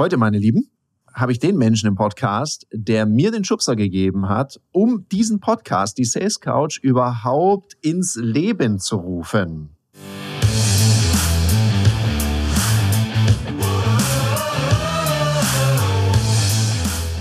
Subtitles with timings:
[0.00, 0.70] Heute, meine Lieben,
[1.12, 5.98] habe ich den Menschen im Podcast, der mir den Schubser gegeben hat, um diesen Podcast,
[5.98, 9.76] die Sales Couch, überhaupt ins Leben zu rufen.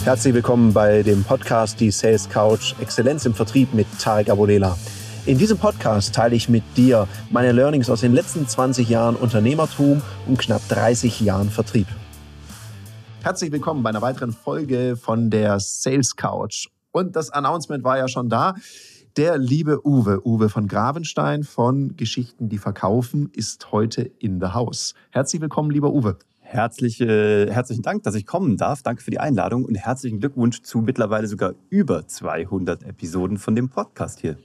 [0.06, 4.78] Herzlich willkommen bei dem Podcast Die Sales Couch Exzellenz im Vertrieb mit Tarek Abodela.
[5.26, 10.02] In diesem Podcast teile ich mit dir meine Learnings aus den letzten 20 Jahren Unternehmertum
[10.28, 11.88] und knapp 30 Jahren Vertrieb.
[13.22, 16.70] Herzlich willkommen bei einer weiteren Folge von der Sales Couch.
[16.92, 18.56] Und das Announcement war ja schon da.
[19.18, 24.94] Der liebe Uwe, Uwe von Gravenstein von Geschichten, die verkaufen, ist heute in the house.
[25.12, 26.18] Herzlich willkommen, lieber Uwe.
[26.40, 28.84] Herzliche, herzlichen Dank, dass ich kommen darf.
[28.84, 33.68] Danke für die Einladung und herzlichen Glückwunsch zu mittlerweile sogar über 200 Episoden von dem
[33.68, 34.38] Podcast hier.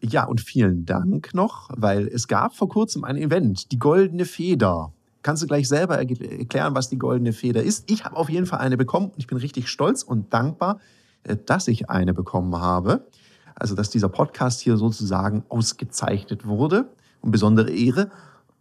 [0.00, 4.94] Ja, und vielen Dank noch, weil es gab vor kurzem ein Event, die Goldene Feder.
[5.26, 7.90] Kannst du gleich selber erklären, was die goldene Feder ist?
[7.90, 10.78] Ich habe auf jeden Fall eine bekommen und ich bin richtig stolz und dankbar,
[11.24, 13.08] äh, dass ich eine bekommen habe.
[13.56, 16.90] Also, dass dieser Podcast hier sozusagen ausgezeichnet wurde.
[17.22, 18.12] Und besondere Ehre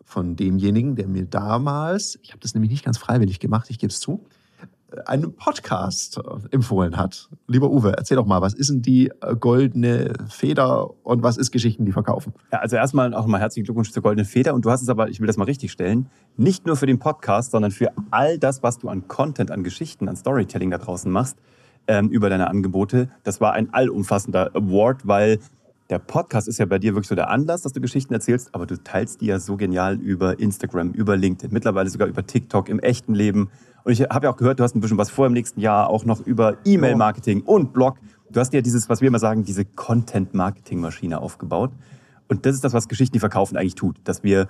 [0.03, 3.91] von demjenigen, der mir damals, ich habe das nämlich nicht ganz freiwillig gemacht, ich gebe
[3.91, 4.25] es zu,
[5.05, 6.19] einen Podcast
[6.51, 7.29] empfohlen hat.
[7.47, 11.51] Lieber Uwe, erzähl doch mal, was ist denn die äh, goldene Feder und was ist
[11.51, 12.33] Geschichten, die verkaufen?
[12.51, 15.09] Ja, also erstmal auch mal herzlichen Glückwunsch zur goldenen Feder und du hast es aber,
[15.09, 18.63] ich will das mal richtig stellen, nicht nur für den Podcast, sondern für all das,
[18.63, 21.37] was du an Content, an Geschichten, an Storytelling da draußen machst
[21.87, 23.09] ähm, über deine Angebote.
[23.23, 25.39] Das war ein allumfassender Award, weil
[25.89, 28.65] der Podcast ist ja bei dir wirklich so der Anlass, dass du Geschichten erzählst, aber
[28.65, 32.79] du teilst die ja so genial über Instagram, über LinkedIn, mittlerweile sogar über TikTok im
[32.79, 33.49] echten Leben.
[33.83, 35.89] Und ich habe ja auch gehört, du hast ein bisschen was vor im nächsten Jahr,
[35.89, 37.97] auch noch über E-Mail-Marketing und Blog.
[38.31, 41.71] Du hast ja dieses, was wir immer sagen, diese Content-Marketing-Maschine aufgebaut.
[42.27, 43.97] Und das ist das, was Geschichten, die verkaufen, eigentlich tut.
[44.03, 44.47] Dass wir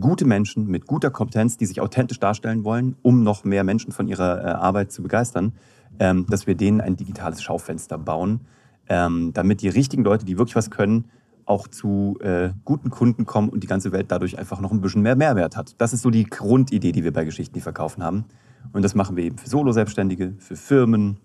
[0.00, 4.06] gute Menschen mit guter Kompetenz, die sich authentisch darstellen wollen, um noch mehr Menschen von
[4.06, 5.52] ihrer äh, Arbeit zu begeistern,
[5.98, 8.40] ähm, dass wir denen ein digitales Schaufenster bauen,
[8.88, 11.06] ähm, damit die richtigen Leute, die wirklich was können,
[11.46, 15.02] auch zu äh, guten Kunden kommen und die ganze Welt dadurch einfach noch ein bisschen
[15.02, 15.74] mehr Mehrwert hat.
[15.78, 18.24] Das ist so die Grundidee, die wir bei Geschichten, die verkaufen haben.
[18.72, 21.18] Und das machen wir eben für Solo-Selbstständige, für Firmen,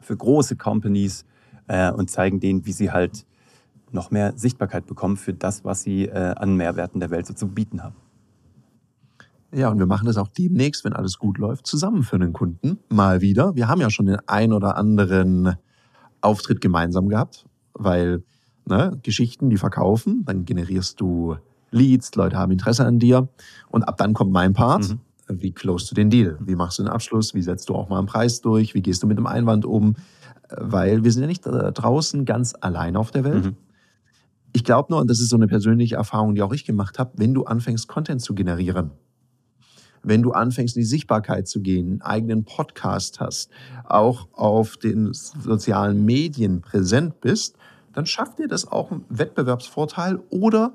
[0.00, 1.24] für große Companies
[1.66, 3.26] äh, und zeigen denen, wie sie halt
[3.90, 7.48] noch mehr Sichtbarkeit bekommen für das, was sie äh, an Mehrwerten der Welt so zu
[7.48, 7.96] bieten haben.
[9.52, 12.80] Ja, und wir machen das auch demnächst, wenn alles gut läuft, zusammen für einen Kunden.
[12.88, 13.54] Mal wieder.
[13.54, 15.56] Wir haben ja schon den ein oder anderen
[16.24, 18.22] Auftritt gemeinsam gehabt, weil
[18.66, 21.36] ne, Geschichten, die verkaufen, dann generierst du
[21.70, 23.28] Leads, Leute haben Interesse an dir
[23.68, 24.88] und ab dann kommt mein Part.
[24.88, 25.00] Mhm.
[25.28, 26.36] Wie close du den Deal?
[26.40, 27.34] Wie machst du den Abschluss?
[27.34, 28.74] Wie setzt du auch mal einen Preis durch?
[28.74, 29.96] Wie gehst du mit dem Einwand um?
[30.50, 33.46] Weil wir sind ja nicht draußen ganz allein auf der Welt.
[33.46, 33.56] Mhm.
[34.52, 37.12] Ich glaube nur, und das ist so eine persönliche Erfahrung, die auch ich gemacht habe,
[37.16, 38.92] wenn du anfängst, Content zu generieren,
[40.04, 43.50] wenn du anfängst, in die Sichtbarkeit zu gehen, einen eigenen Podcast hast,
[43.84, 47.56] auch auf den sozialen Medien präsent bist,
[47.92, 50.74] dann schafft dir das auch einen Wettbewerbsvorteil oder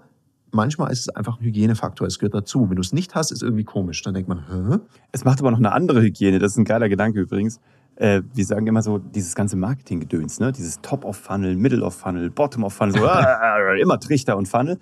[0.51, 2.69] manchmal ist es einfach ein Hygienefaktor, es gehört dazu.
[2.69, 4.01] Wenn du es nicht hast, ist irgendwie komisch.
[4.01, 4.77] Dann denkt man, Hä?
[5.11, 7.59] Es macht aber noch eine andere Hygiene, das ist ein geiler Gedanke übrigens.
[7.95, 10.53] Äh, wir sagen immer so, dieses ganze Marketinggedöns, ne?
[10.53, 13.05] dieses Top-of-Funnel, Middle-of-Funnel, Bottom-of-Funnel, so,
[13.81, 14.79] immer Trichter und Funnel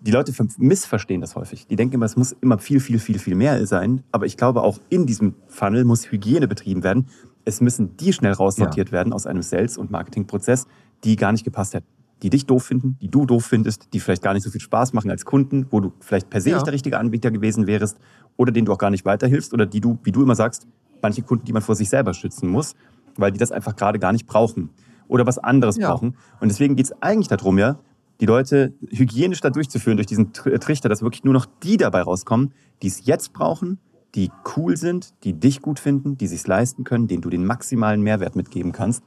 [0.00, 1.66] die Leute missverstehen das häufig.
[1.66, 4.04] Die denken immer, es muss immer viel, viel, viel, viel mehr sein.
[4.12, 7.06] Aber ich glaube, auch in diesem Funnel muss Hygiene betrieben werden.
[7.44, 8.92] Es müssen die schnell raussortiert ja.
[8.92, 10.66] werden aus einem Sales- und Marketingprozess,
[11.04, 11.86] die gar nicht gepasst hätten.
[12.22, 14.92] Die dich doof finden, die du doof findest, die vielleicht gar nicht so viel Spaß
[14.92, 16.56] machen als Kunden, wo du vielleicht per se ja.
[16.56, 17.98] nicht der richtige Anbieter gewesen wärst
[18.36, 20.66] oder denen du auch gar nicht weiterhilfst oder die du, wie du immer sagst,
[21.00, 22.74] manche Kunden, die man vor sich selber schützen muss,
[23.16, 24.70] weil die das einfach gerade gar nicht brauchen
[25.06, 25.90] oder was anderes ja.
[25.90, 26.16] brauchen.
[26.40, 27.78] Und deswegen geht es eigentlich darum, ja,
[28.20, 32.52] die Leute hygienisch da durchzuführen, durch diesen Trichter, dass wirklich nur noch die dabei rauskommen,
[32.82, 33.78] die es jetzt brauchen,
[34.14, 38.02] die cool sind, die dich gut finden, die sich leisten können, denen du den maximalen
[38.02, 39.02] Mehrwert mitgeben kannst.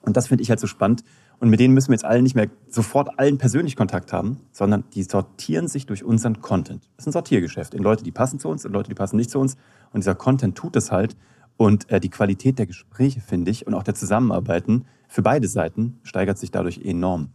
[0.00, 1.04] Und das finde ich halt so spannend.
[1.38, 4.84] Und mit denen müssen wir jetzt alle nicht mehr sofort allen persönlich Kontakt haben, sondern
[4.94, 6.88] die sortieren sich durch unseren Content.
[6.96, 9.30] Das ist ein Sortiergeschäft in Leute, die passen zu uns und Leute, die passen nicht
[9.30, 9.56] zu uns.
[9.92, 11.16] Und dieser Content tut es halt.
[11.56, 15.98] Und äh, die Qualität der Gespräche, finde ich, und auch der Zusammenarbeiten für beide Seiten
[16.02, 17.30] steigert sich dadurch enorm.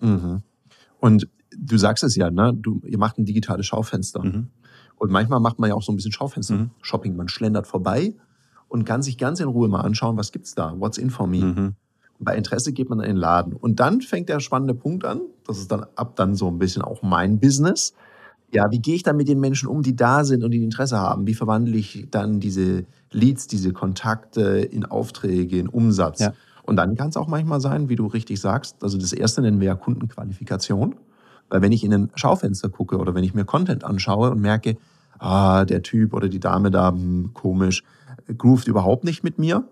[0.00, 0.42] Mhm.
[1.00, 2.54] Und du sagst es ja, ne?
[2.54, 4.22] Du, ihr macht ein digitales Schaufenster.
[4.22, 4.48] Mhm.
[4.96, 7.12] Und manchmal macht man ja auch so ein bisschen Schaufenster-Shopping.
[7.12, 7.18] Mhm.
[7.18, 8.14] Man schlendert vorbei
[8.68, 10.74] und kann sich ganz in Ruhe mal anschauen, was gibt's da?
[10.78, 11.38] What's in for me?
[11.38, 11.74] Mhm.
[12.18, 13.54] Bei Interesse geht man in den Laden.
[13.54, 15.22] Und dann fängt der spannende Punkt an.
[15.46, 17.94] Das ist dann ab dann so ein bisschen auch mein Business.
[18.52, 20.98] Ja, wie gehe ich dann mit den Menschen um, die da sind und die Interesse
[20.98, 21.26] haben?
[21.26, 26.20] Wie verwandle ich dann diese Leads, diese Kontakte in Aufträge, in Umsatz?
[26.20, 26.34] Ja.
[26.70, 29.58] Und dann kann es auch manchmal sein, wie du richtig sagst, also das erste nennen
[29.58, 30.94] wir ja Kundenqualifikation.
[31.48, 34.76] Weil wenn ich in ein Schaufenster gucke oder wenn ich mir Content anschaue und merke,
[35.18, 37.82] ah, der Typ oder die Dame da, hm, komisch,
[38.38, 39.64] groovt überhaupt nicht mit mir,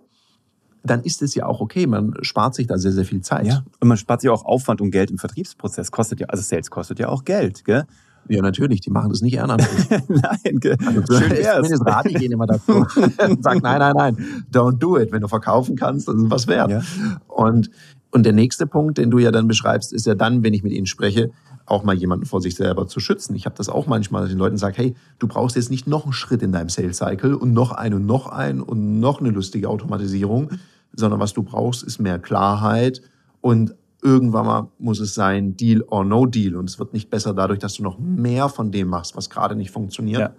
[0.83, 1.87] dann ist es ja auch okay.
[1.87, 3.47] Man spart sich da sehr, sehr viel Zeit.
[3.47, 5.93] Ja, und man spart sich auch Aufwand und Geld im Vertriebsprozess.
[5.93, 7.87] Kostet ja, also Sales kostet ja auch Geld, gell?
[8.29, 9.89] Ja, natürlich, die machen das nicht ehrenamtlich.
[10.09, 10.77] nein, gell?
[10.85, 11.57] Also, Schön Schön wär's.
[11.57, 12.87] zumindest rate ich ihnen immer dazu.
[13.41, 14.17] Sag, nein, nein, nein,
[14.53, 15.13] don't do it.
[15.13, 16.71] Wenn du verkaufen kannst, dann ist was wert.
[16.71, 16.83] Ja.
[17.27, 17.71] Und,
[18.11, 20.73] und der nächste Punkt, den du ja dann beschreibst, ist ja dann, wenn ich mit
[20.73, 21.31] ihnen spreche,
[21.67, 23.35] auch mal jemanden vor sich selber zu schützen.
[23.35, 25.87] Ich habe das auch manchmal, dass ich den Leuten sage, hey, du brauchst jetzt nicht
[25.87, 29.21] noch einen Schritt in deinem Sales Cycle und noch einen und noch einen und noch
[29.21, 30.51] eine lustige Automatisierung,
[30.95, 33.03] sondern was du brauchst, ist mehr Klarheit
[33.41, 37.35] und irgendwann mal muss es sein Deal or No Deal und es wird nicht besser
[37.35, 40.21] dadurch, dass du noch mehr von dem machst, was gerade nicht funktioniert.
[40.21, 40.35] Ja.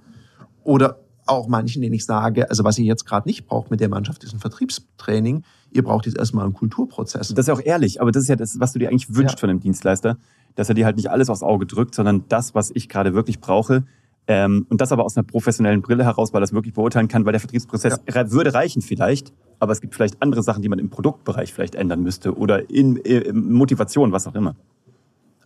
[0.64, 3.90] Oder auch manchen, denen ich sage, also was ihr jetzt gerade nicht braucht mit der
[3.90, 5.44] Mannschaft, ist ein Vertriebstraining.
[5.72, 7.28] Ihr braucht jetzt erstmal einen Kulturprozess.
[7.30, 9.38] Das ist ja auch ehrlich, aber das ist ja das, was du dir eigentlich wünschst
[9.38, 9.42] Ja.
[9.42, 10.18] von einem Dienstleister,
[10.56, 13.40] dass er dir halt nicht alles aufs Auge drückt, sondern das, was ich gerade wirklich
[13.40, 13.84] brauche.
[14.26, 17.26] Ähm, und das aber aus einer professionellen Brille heraus, weil er das wirklich beurteilen kann,
[17.26, 20.80] weil der Vertriebsprozess re- würde reichen vielleicht, aber es gibt vielleicht andere Sachen, die man
[20.80, 24.56] im Produktbereich vielleicht ändern müsste oder in, in Motivation, was auch immer.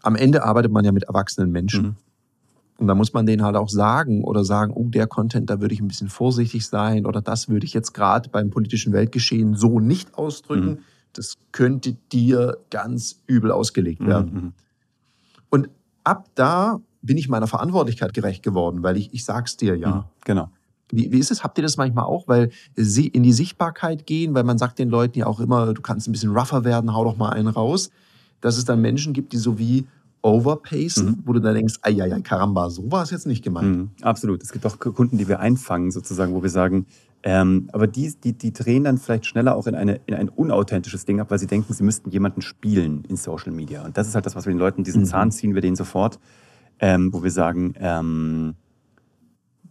[0.01, 1.83] Am Ende arbeitet man ja mit erwachsenen Menschen.
[1.83, 1.95] Mhm.
[2.77, 5.73] Und da muss man denen halt auch sagen oder sagen, oh, der Content, da würde
[5.73, 9.79] ich ein bisschen vorsichtig sein oder das würde ich jetzt gerade beim politischen Weltgeschehen so
[9.79, 10.69] nicht ausdrücken.
[10.69, 10.79] Mhm.
[11.13, 14.33] Das könnte dir ganz übel ausgelegt werden.
[14.33, 14.53] Mhm.
[15.49, 15.69] Und
[16.03, 19.95] ab da bin ich meiner Verantwortlichkeit gerecht geworden, weil ich, ich sag's dir ja.
[19.95, 20.03] Mhm.
[20.25, 20.49] Genau.
[20.95, 21.43] Wie, wie ist es?
[21.43, 22.27] Habt ihr das manchmal auch?
[22.27, 25.81] Weil sie in die Sichtbarkeit gehen, weil man sagt den Leuten ja auch immer, du
[25.81, 27.89] kannst ein bisschen rougher werden, hau doch mal einen raus.
[28.41, 29.85] Dass es dann Menschen gibt, die so wie
[30.21, 31.17] overpacen, Mhm.
[31.25, 33.77] wo du dann denkst, ai, ai, ai, Karamba, so war es jetzt nicht gemeint.
[33.77, 34.41] Mhm, absolut.
[34.43, 36.85] Es gibt auch Kunden, die wir einfangen, sozusagen, wo wir sagen,
[37.23, 41.05] ähm, aber die, die, die drehen dann vielleicht schneller auch in, eine, in ein unauthentisches
[41.05, 43.83] Ding ab, weil sie denken, sie müssten jemanden spielen in Social Media.
[43.85, 45.05] Und das ist halt das, was wir den Leuten, diesen Mhm.
[45.07, 46.19] Zahn ziehen wir denen sofort,
[46.79, 48.55] ähm, wo wir sagen, ähm,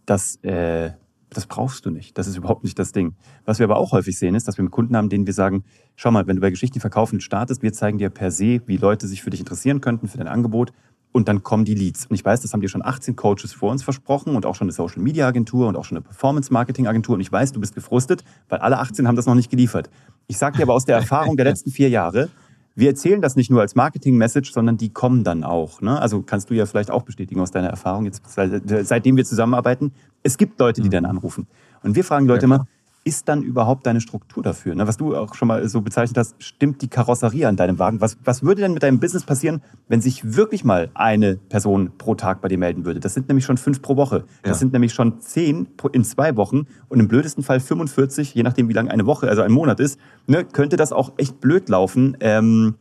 [0.05, 0.91] das, äh,
[1.33, 2.17] das brauchst du nicht.
[2.17, 3.15] Das ist überhaupt nicht das Ding.
[3.45, 5.63] Was wir aber auch häufig sehen, ist, dass wir mit Kunden haben, denen wir sagen,
[5.95, 9.07] schau mal, wenn du bei Geschichten verkaufen startest, wir zeigen dir per se, wie Leute
[9.07, 10.71] sich für dich interessieren könnten, für dein Angebot.
[11.11, 12.07] Und dann kommen die Leads.
[12.07, 14.65] Und ich weiß, das haben dir schon 18 Coaches vor uns versprochen und auch schon
[14.65, 17.15] eine Social Media Agentur und auch schon eine Performance Marketing Agentur.
[17.15, 19.91] Und ich weiß, du bist gefrustet, weil alle 18 haben das noch nicht geliefert.
[20.25, 22.29] Ich sage dir aber aus der Erfahrung der letzten vier Jahre,
[22.75, 25.81] wir erzählen das nicht nur als Marketing-Message, sondern die kommen dann auch.
[25.81, 25.99] Ne?
[26.01, 29.91] Also kannst du ja vielleicht auch bestätigen aus deiner Erfahrung, jetzt, seit- seitdem wir zusammenarbeiten.
[30.23, 31.47] Es gibt Leute, die dann anrufen.
[31.83, 32.67] Und wir fragen die Leute Ja, immer,
[33.05, 34.75] ist dann überhaupt deine Struktur dafür?
[34.75, 34.87] Ne?
[34.87, 37.99] Was du auch schon mal so bezeichnet hast, stimmt die Karosserie an deinem Wagen?
[37.99, 42.15] Was, was würde denn mit deinem Business passieren, wenn sich wirklich mal eine Person pro
[42.15, 43.01] Tag bei dir melden würde?
[43.01, 44.23] Das sind nämlich schon fünf pro Woche.
[44.41, 44.53] Das Ja.
[44.55, 48.73] sind nämlich schon zehn in zwei Wochen und im blödesten Fall 45, je nachdem wie
[48.73, 52.15] lang eine Woche, also ein Monat ist, ne, könnte das auch echt blöd laufen.
[52.21, 52.75] Ähm,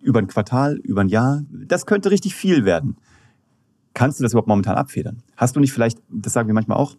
[0.00, 1.42] über ein Quartal, über ein Jahr.
[1.52, 2.96] Das könnte richtig viel werden.
[3.94, 5.22] Kannst du das überhaupt momentan abfedern?
[5.36, 6.96] Hast du nicht vielleicht, das sagen wir manchmal auch,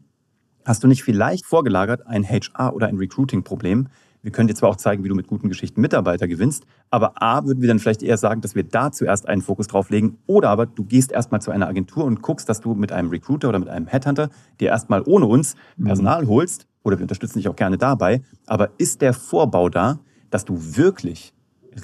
[0.66, 3.88] hast du nicht vielleicht vorgelagert ein HR- oder ein Recruiting-Problem?
[4.24, 7.46] Wir können dir zwar auch zeigen, wie du mit guten Geschichten Mitarbeiter gewinnst, aber A,
[7.46, 10.50] würden wir dann vielleicht eher sagen, dass wir da zuerst einen Fokus drauf legen oder
[10.50, 13.60] aber du gehst erstmal zu einer Agentur und guckst, dass du mit einem Recruiter oder
[13.60, 14.30] mit einem Headhunter
[14.62, 19.02] dir erstmal ohne uns Personal holst oder wir unterstützen dich auch gerne dabei, aber ist
[19.02, 20.00] der Vorbau da,
[20.30, 21.34] dass du wirklich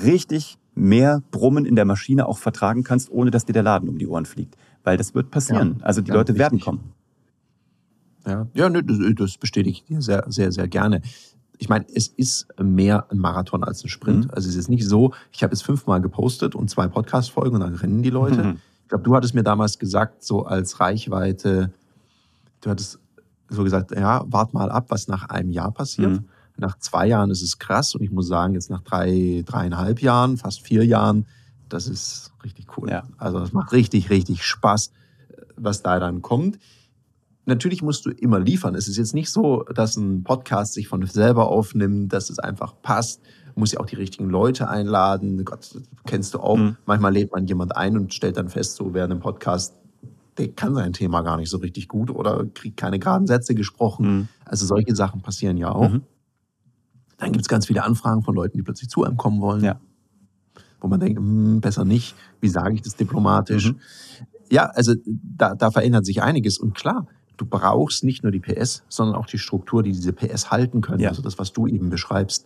[0.01, 3.97] richtig mehr Brummen in der Maschine auch vertragen kannst, ohne dass dir der Laden um
[3.97, 4.55] die Ohren fliegt?
[4.83, 5.77] Weil das wird passieren.
[5.79, 6.65] Ja, also die Leute werden wichtig.
[6.65, 6.93] kommen.
[8.25, 8.81] Ja, ja nö,
[9.13, 11.01] das, bestätige ich dir sehr, sehr, sehr gerne.
[11.57, 14.25] Ich meine, es ist mehr ein Marathon als ein Sprint.
[14.25, 14.31] Mhm.
[14.31, 17.75] Also es ist nicht so, ich habe jetzt fünfmal gepostet und zwei Podcast-Folgen und dann
[17.75, 18.43] rennen die Leute.
[18.43, 18.57] Mhm.
[18.83, 21.71] Ich glaube, du hattest mir damals gesagt, so als Reichweite,
[22.61, 22.99] du hattest
[23.49, 26.11] so gesagt, ja, wart mal ab, was nach einem Jahr passiert.
[26.11, 26.25] Mhm.
[26.57, 30.37] Nach zwei Jahren ist es krass und ich muss sagen, jetzt nach drei, dreieinhalb Jahren,
[30.37, 31.25] fast vier Jahren,
[31.69, 32.89] das ist richtig cool.
[32.89, 33.03] Ja.
[33.17, 34.91] Also es macht richtig, richtig Spaß,
[35.55, 36.59] was da dann kommt.
[37.49, 38.75] Natürlich musst du immer liefern.
[38.75, 42.75] Es ist jetzt nicht so, dass ein Podcast sich von selber aufnimmt, dass es einfach
[42.83, 43.21] passt.
[43.55, 45.43] Du musst ja auch die richtigen Leute einladen.
[45.43, 45.67] Gott,
[46.05, 46.57] kennst du auch.
[46.57, 46.77] Mhm.
[46.85, 49.73] Manchmal lädt man jemand ein und stellt dann fest, so während einem Podcast,
[50.37, 54.05] der kann sein Thema gar nicht so richtig gut oder kriegt keine geraden Sätze gesprochen.
[54.05, 54.27] Mhm.
[54.45, 55.89] Also solche Sachen passieren ja auch.
[55.89, 56.03] Mhm.
[57.17, 59.63] Dann gibt es ganz viele Anfragen von Leuten, die plötzlich zu einem kommen wollen.
[59.63, 59.79] Ja.
[60.79, 62.15] Wo man denkt, hm, besser nicht.
[62.41, 63.71] Wie sage ich das diplomatisch?
[63.71, 63.79] Mhm.
[64.51, 66.59] Ja, also da, da verändert sich einiges.
[66.59, 67.07] Und klar,
[67.39, 70.99] du brauchst nicht nur die PS, sondern auch die Struktur, die diese PS halten können.
[70.99, 71.09] Ja.
[71.09, 72.45] Also das, was du eben beschreibst.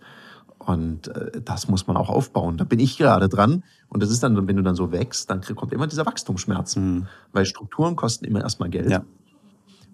[0.60, 2.58] Und äh, das muss man auch aufbauen.
[2.58, 3.64] Da bin ich gerade dran.
[3.90, 6.78] Und das ist dann, wenn du dann so wächst, dann kommt immer dieser Wachstumsschmerz.
[6.78, 7.08] Mhm.
[7.34, 8.90] Weil Strukturen kosten immer erstmal Geld.
[8.90, 9.04] Ja.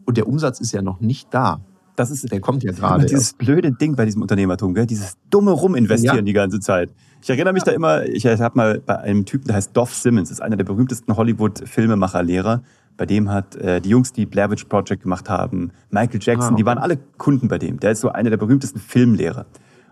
[0.05, 1.61] Und der Umsatz ist ja noch nicht da.
[1.95, 3.05] Das ist Der kommt ja gerade.
[3.05, 4.85] dieses blöde Ding bei diesem Unternehmertum, gell?
[4.85, 6.21] dieses dumme Ruminvestieren Ja.
[6.21, 6.91] die ganze Zeit.
[7.21, 10.31] Ich erinnere mich da immer, ich habe mal bei einem Typen, der heißt Dov Simmons,
[10.31, 12.61] ist einer der berühmtesten Hollywood-Filmemacher-Lehrer,
[12.99, 16.47] Bei dem hat äh, die Jungs, die Blair Witch Project gemacht haben, Michael Jackson, ah,
[16.47, 16.55] okay.
[16.57, 17.79] die waren alle Kunden bei dem.
[17.79, 19.45] Der ist so einer der berühmtesten Filmlehrer.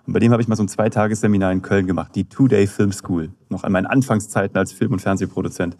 [0.06, 2.92] Und bei dem habe ich mal so ein Zweitagesseminar in Köln gemacht, die Two-Day Film
[2.92, 5.78] School, noch an meinen Anfangszeiten als Film- und Fernsehproduzent.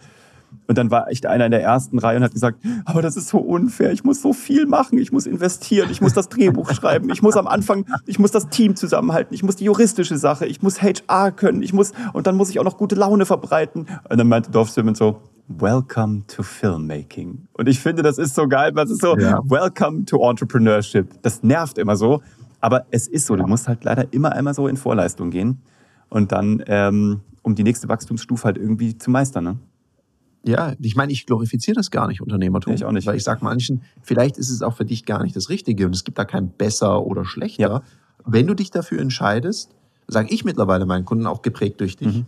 [0.68, 3.28] Und dann war echt einer in der ersten Reihe und hat gesagt, aber das ist
[3.28, 7.10] so unfair, ich muss so viel machen, ich muss investieren, ich muss das Drehbuch schreiben,
[7.10, 10.62] ich muss am Anfang, ich muss das Team zusammenhalten, ich muss die juristische Sache, ich
[10.62, 13.88] muss HR können, ich muss, und dann muss ich auch noch gute Laune verbreiten.
[14.10, 17.48] Und dann meinte Dorf Simmons so, Welcome to Filmmaking.
[17.54, 19.40] Und ich finde, das ist so geil, weil es ist so, ja.
[19.46, 21.22] Welcome to Entrepreneurship.
[21.22, 22.22] Das nervt immer so,
[22.60, 25.62] aber es ist so, du musst halt leider immer einmal so in Vorleistung gehen
[26.10, 29.44] und dann, ähm, um die nächste Wachstumsstufe halt irgendwie zu meistern.
[29.46, 29.60] Ne?
[30.44, 32.74] Ja, ich meine, ich glorifiziere das gar nicht, Unternehmertum.
[32.74, 33.08] Ich auch nicht.
[33.08, 35.96] Weil ich sage manchen, vielleicht ist es auch für dich gar nicht das Richtige und
[35.96, 37.62] es gibt da kein besser oder schlechter.
[37.62, 37.82] Ja.
[38.26, 39.74] Wenn du dich dafür entscheidest,
[40.08, 42.26] sage ich mittlerweile meinen Kunden auch geprägt durch dich, mhm.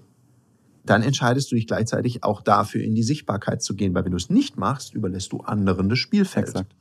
[0.85, 3.93] Dann entscheidest du dich gleichzeitig auch dafür, in die Sichtbarkeit zu gehen.
[3.93, 6.47] Weil wenn du es nicht machst, überlässt du anderen das Spielfeld.
[6.47, 6.75] Exakt.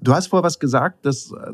[0.00, 1.52] Du hast vorher was gesagt, das, äh,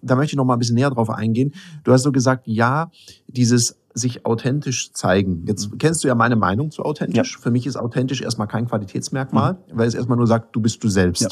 [0.00, 1.52] da möchte ich noch mal ein bisschen näher drauf eingehen.
[1.84, 2.90] Du hast so gesagt, ja,
[3.26, 5.44] dieses sich authentisch zeigen.
[5.46, 5.78] Jetzt mhm.
[5.78, 7.34] kennst du ja meine Meinung zu authentisch.
[7.34, 7.40] Ja.
[7.40, 9.58] Für mich ist authentisch erstmal kein Qualitätsmerkmal, mhm.
[9.72, 11.22] weil es erstmal nur sagt, du bist du selbst.
[11.22, 11.28] Ja.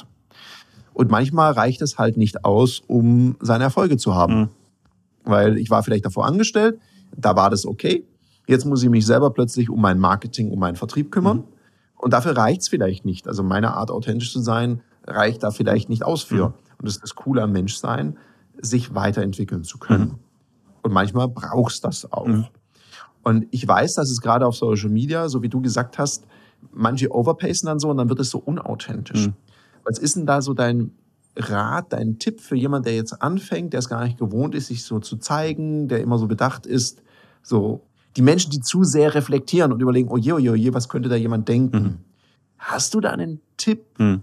[0.93, 4.41] Und manchmal reicht es halt nicht aus, um seine Erfolge zu haben.
[4.41, 4.49] Mhm.
[5.25, 6.79] Weil ich war vielleicht davor angestellt,
[7.17, 8.05] da war das okay.
[8.51, 11.37] Jetzt muss ich mich selber plötzlich um mein Marketing, um meinen Vertrieb kümmern.
[11.37, 11.45] Mhm.
[11.97, 13.29] Und dafür reicht es vielleicht nicht.
[13.29, 16.49] Also meine Art, authentisch zu sein, reicht da vielleicht nicht aus für.
[16.49, 16.55] Mhm.
[16.79, 18.19] Und das ist das Coole am Menschsein,
[18.61, 20.03] sich weiterentwickeln zu können.
[20.03, 20.19] Mhm.
[20.83, 22.27] Und manchmal brauchst das auch.
[22.27, 22.47] Mhm.
[23.23, 26.27] Und ich weiß, dass es gerade auf Social Media, so wie du gesagt hast,
[26.73, 29.29] manche overpacen dann so und dann wird es so unauthentisch.
[29.29, 29.35] Mhm.
[29.85, 30.91] Was ist denn da so dein
[31.37, 34.83] Rat, dein Tipp für jemand, der jetzt anfängt, der es gar nicht gewohnt ist, sich
[34.83, 37.01] so zu zeigen, der immer so bedacht ist,
[37.43, 37.87] so
[38.17, 40.89] die Menschen, die zu sehr reflektieren und überlegen, oh je, oh je, oh je, was
[40.89, 41.83] könnte da jemand denken?
[41.83, 41.97] Mhm.
[42.59, 43.85] Hast du da einen Tipp?
[43.99, 44.23] Mhm.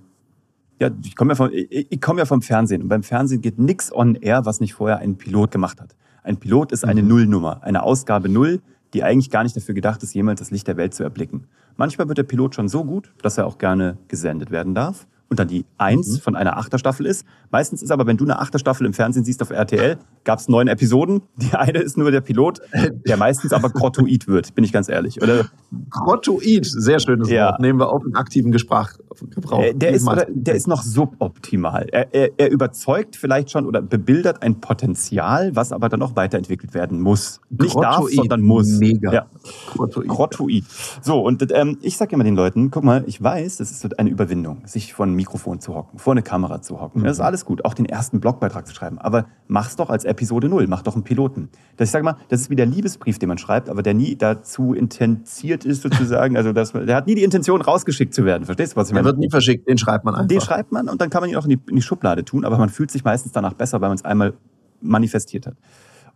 [0.79, 3.57] Ja, ich komme ja, vom, ich, ich komm ja vom Fernsehen und beim Fernsehen geht
[3.57, 5.95] nichts on air, was nicht vorher ein Pilot gemacht hat.
[6.23, 7.07] Ein Pilot ist eine mhm.
[7.07, 8.61] Nullnummer, eine Ausgabe Null,
[8.93, 11.47] die eigentlich gar nicht dafür gedacht ist, jemals das Licht der Welt zu erblicken.
[11.77, 15.39] Manchmal wird der Pilot schon so gut, dass er auch gerne gesendet werden darf und
[15.39, 16.21] dann die Eins mhm.
[16.21, 17.25] von einer Achterstaffel ist.
[17.51, 20.67] Meistens ist aber, wenn du eine Achterstaffel im Fernsehen siehst auf RTL, gab es neun
[20.67, 21.21] Episoden.
[21.37, 22.61] Die eine ist nur der Pilot,
[23.05, 25.21] der meistens aber grottoid wird, bin ich ganz ehrlich.
[25.21, 25.45] Oder?
[25.89, 27.49] Grottoid, sehr schönes ja.
[27.49, 27.61] Wort.
[27.61, 29.63] Nehmen wir auch in aktiven Gesprach, Gebrauch.
[29.63, 31.87] Äh, der, ist, der ist noch suboptimal.
[31.91, 36.73] Er, er, er überzeugt vielleicht schon oder bebildert ein Potenzial, was aber dann auch weiterentwickelt
[36.73, 37.41] werden muss.
[37.49, 38.67] Nicht Grottoid, darf, sondern muss.
[38.67, 39.13] Mega.
[39.13, 39.25] Ja.
[39.73, 40.07] Grottoid.
[40.07, 40.65] Grottoid.
[41.01, 44.09] So, und ähm, ich sage immer den Leuten, guck mal, ich weiß, es ist eine
[44.09, 47.01] Überwindung, sich von Mikrofon zu hocken, vor eine Kamera zu hocken.
[47.01, 47.05] Mhm.
[47.05, 48.97] Das ist alles gut, auch den ersten Blogbeitrag zu schreiben.
[48.97, 51.49] Aber mach's doch als Episode Null, mach doch einen Piloten.
[51.75, 54.15] Das, ich sage mal, das ist wie der Liebesbrief, den man schreibt, aber der nie
[54.15, 56.37] dazu intensiert ist, sozusagen.
[56.37, 58.45] Also das, der hat nie die Intention, rausgeschickt zu werden.
[58.45, 59.03] Verstehst du, was ich meine?
[59.03, 60.27] Der wird nie verschickt, den schreibt man einfach.
[60.27, 62.45] Den schreibt man und dann kann man ihn auch in die, in die Schublade tun,
[62.45, 64.33] aber man fühlt sich meistens danach besser, weil man es einmal
[64.81, 65.55] manifestiert hat.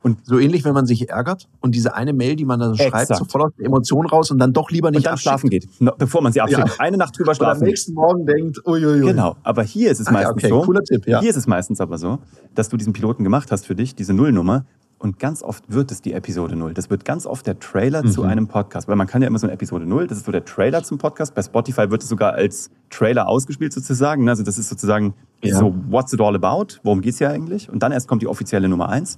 [0.03, 2.75] Und so ähnlich, wenn man sich ärgert und diese eine Mail, die man da so
[2.75, 5.67] schreibt, sofort aus der Emotion raus und dann doch lieber nicht und dann schlafen geht,
[5.99, 6.67] bevor man sie abschickt.
[6.67, 6.75] Ja.
[6.79, 7.59] Eine Nacht drüber schlafen.
[7.59, 9.05] Und am nächsten Morgen denkt, uiuiui.
[9.05, 10.59] Genau, aber hier ist es Ach, meistens ja, okay.
[10.59, 10.65] so.
[10.65, 11.19] Cooler Tipp, ja.
[11.19, 12.17] Hier ist es meistens aber so,
[12.55, 14.65] dass du diesen Piloten gemacht hast für dich, diese Nullnummer,
[15.01, 16.75] und ganz oft wird es die Episode Null.
[16.75, 18.11] Das wird ganz oft der Trailer mhm.
[18.11, 18.87] zu einem Podcast.
[18.87, 20.99] Weil man kann ja immer so eine Episode Null, das ist so der Trailer zum
[20.99, 21.33] Podcast.
[21.33, 24.29] Bei Spotify wird es sogar als Trailer ausgespielt sozusagen.
[24.29, 25.57] Also das ist sozusagen ja.
[25.57, 26.75] so, what's it all about?
[26.83, 27.67] Worum geht's hier eigentlich?
[27.67, 29.17] Und dann erst kommt die offizielle Nummer eins.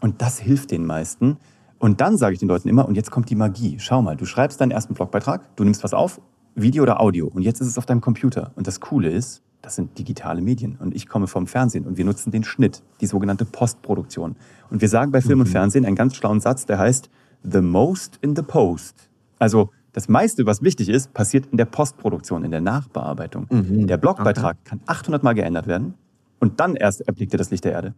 [0.00, 1.38] Und das hilft den meisten.
[1.78, 3.76] Und dann sage ich den Leuten immer, und jetzt kommt die Magie.
[3.78, 6.20] Schau mal, du schreibst deinen ersten Blogbeitrag, du nimmst was auf,
[6.54, 8.52] Video oder Audio, und jetzt ist es auf deinem Computer.
[8.56, 10.76] Und das Coole ist, das sind digitale Medien.
[10.78, 14.36] Und ich komme vom Fernsehen und wir nutzen den Schnitt, die sogenannte Postproduktion.
[14.70, 15.52] Und wir sagen bei Film und mhm.
[15.52, 17.10] Fernsehen einen ganz schlauen Satz, der heißt,
[17.42, 19.10] the most in the post.
[19.38, 23.46] Also das meiste, was wichtig ist, passiert in der Postproduktion, in der Nachbearbeitung.
[23.50, 23.86] Mhm.
[23.86, 24.68] Der Blogbeitrag okay.
[24.68, 25.94] kann 800 Mal geändert werden
[26.38, 27.94] und dann erst erblickt er das Licht der Erde.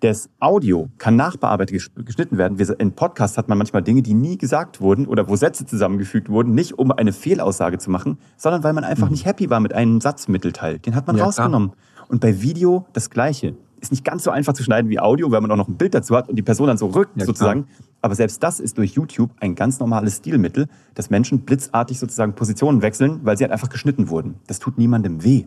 [0.00, 2.58] Das Audio kann nachbearbeitet geschnitten werden.
[2.78, 6.54] In Podcasts hat man manchmal Dinge, die nie gesagt wurden oder wo Sätze zusammengefügt wurden,
[6.54, 9.12] nicht um eine Fehlaussage zu machen, sondern weil man einfach mhm.
[9.12, 10.78] nicht happy war mit einem Satzmittelteil.
[10.78, 11.70] Den hat man ja, rausgenommen.
[11.70, 12.06] Klar.
[12.08, 13.56] Und bei Video das Gleiche.
[13.80, 15.94] Ist nicht ganz so einfach zu schneiden wie Audio, weil man auch noch ein Bild
[15.94, 17.66] dazu hat und die Person dann so rückt ja, sozusagen.
[17.66, 17.88] Klar.
[18.00, 22.82] Aber selbst das ist durch YouTube ein ganz normales Stilmittel, dass Menschen blitzartig sozusagen Positionen
[22.82, 24.36] wechseln, weil sie halt einfach geschnitten wurden.
[24.46, 25.44] Das tut niemandem weh.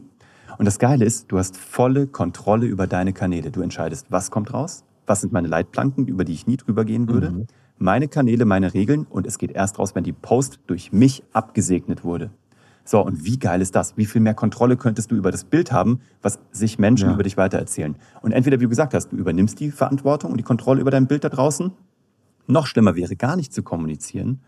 [0.57, 3.51] Und das Geile ist, du hast volle Kontrolle über deine Kanäle.
[3.51, 7.07] Du entscheidest, was kommt raus, was sind meine Leitplanken, über die ich nie drüber gehen
[7.07, 7.47] würde, mhm.
[7.77, 12.03] meine Kanäle, meine Regeln und es geht erst raus, wenn die Post durch mich abgesegnet
[12.03, 12.31] wurde.
[12.83, 13.97] So, und wie geil ist das?
[13.97, 17.13] Wie viel mehr Kontrolle könntest du über das Bild haben, was sich Menschen ja.
[17.13, 17.97] über dich weitererzählen?
[18.21, 21.05] Und entweder, wie du gesagt hast, du übernimmst die Verantwortung und die Kontrolle über dein
[21.05, 21.73] Bild da draußen.
[22.47, 24.39] Noch schlimmer wäre, gar nicht zu kommunizieren,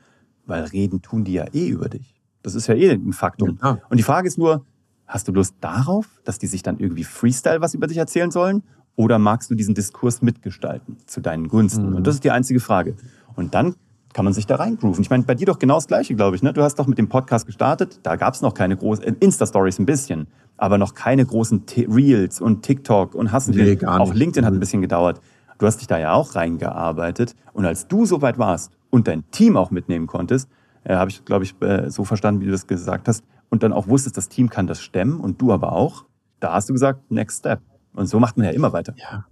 [0.45, 2.15] weil reden tun die ja eh über dich.
[2.41, 3.59] Das ist ja eh ein Faktum.
[3.61, 3.79] Ja.
[3.89, 4.65] Und die Frage ist nur,
[5.09, 8.61] Hast du Lust darauf, dass die sich dann irgendwie Freestyle was über dich erzählen sollen?
[8.95, 11.89] Oder magst du diesen Diskurs mitgestalten zu deinen Gunsten?
[11.89, 11.95] Mhm.
[11.95, 12.95] Und das ist die einzige Frage.
[13.35, 13.73] Und dann
[14.13, 15.01] kann man sich da reingrooven.
[15.01, 16.43] Ich meine, bei dir doch genau das Gleiche, glaube ich.
[16.43, 16.53] Ne?
[16.53, 17.99] Du hast doch mit dem Podcast gestartet.
[18.03, 21.87] Da gab es noch keine großen, äh, Insta-Stories ein bisschen, aber noch keine großen T
[21.89, 23.87] Reels und TikTok und hast nee, nicht.
[23.87, 24.59] Auch LinkedIn hat ein mhm.
[24.59, 25.21] bisschen gedauert.
[25.57, 27.35] Du hast dich da ja auch reingearbeitet.
[27.53, 30.49] Und als du so weit warst und dein Team auch mitnehmen konntest,
[30.83, 33.73] äh, habe ich, glaube ich, äh, so verstanden, wie du das gesagt hast, und dann
[33.73, 36.05] auch wusstest, das Team kann das stemmen und du aber auch,
[36.39, 37.61] da hast du gesagt, next step.
[37.93, 38.93] Und so macht man ja immer weiter.
[38.97, 39.25] Ja.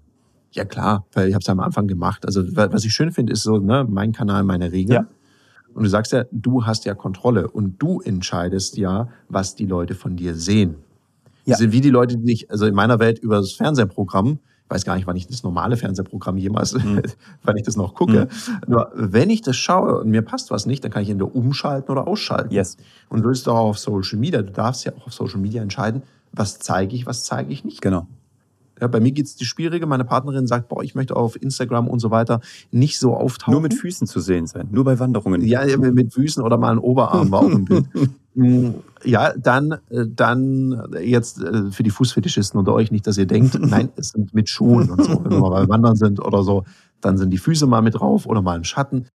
[0.51, 2.25] Ja, klar, weil ich habe es ja am Anfang gemacht.
[2.25, 5.03] Also, was ich schön finde, ist so, ne, mein Kanal, meine Regeln.
[5.03, 5.07] Ja.
[5.73, 9.93] Und du sagst ja, du hast ja Kontrolle und du entscheidest ja, was die Leute
[9.93, 10.75] von dir sehen.
[11.45, 11.51] Ja.
[11.51, 14.85] Das sind wie die Leute, die dich, also in meiner Welt über das Fernsehprogramm, weiß
[14.85, 17.01] gar nicht, wann ich das normale Fernsehprogramm jemals, mhm.
[17.43, 18.27] wann ich das noch gucke.
[18.47, 18.59] Mhm.
[18.67, 21.91] Nur wenn ich das schaue und mir passt was nicht, dann kann ich entweder umschalten
[21.91, 22.53] oder ausschalten.
[22.53, 22.77] Yes.
[23.09, 24.41] Und du bist auch auf Social Media.
[24.41, 27.81] Du darfst ja auch auf Social Media entscheiden, was zeige ich, was zeige ich nicht.
[27.81, 28.07] Genau.
[28.79, 29.85] Ja, bei mir geht's die schwierige.
[29.87, 32.41] Meine Partnerin sagt, boah, ich möchte auf Instagram und so weiter
[32.71, 33.53] nicht so auftauchen.
[33.53, 35.41] Nur mit Füßen zu sehen sein, nur bei Wanderungen.
[35.41, 37.85] Ja, mit Füßen oder mal ein Oberarm war auch ein Bild.
[38.37, 43.25] Mm, ja, dann, äh, dann jetzt äh, für die Fußfetischisten unter euch nicht, dass ihr
[43.25, 45.23] denkt, nein, es sind mit Schuhen und so.
[45.23, 46.63] Wenn wir mal Wandern sind oder so,
[47.01, 49.07] dann sind die Füße mal mit drauf oder mal im Schatten.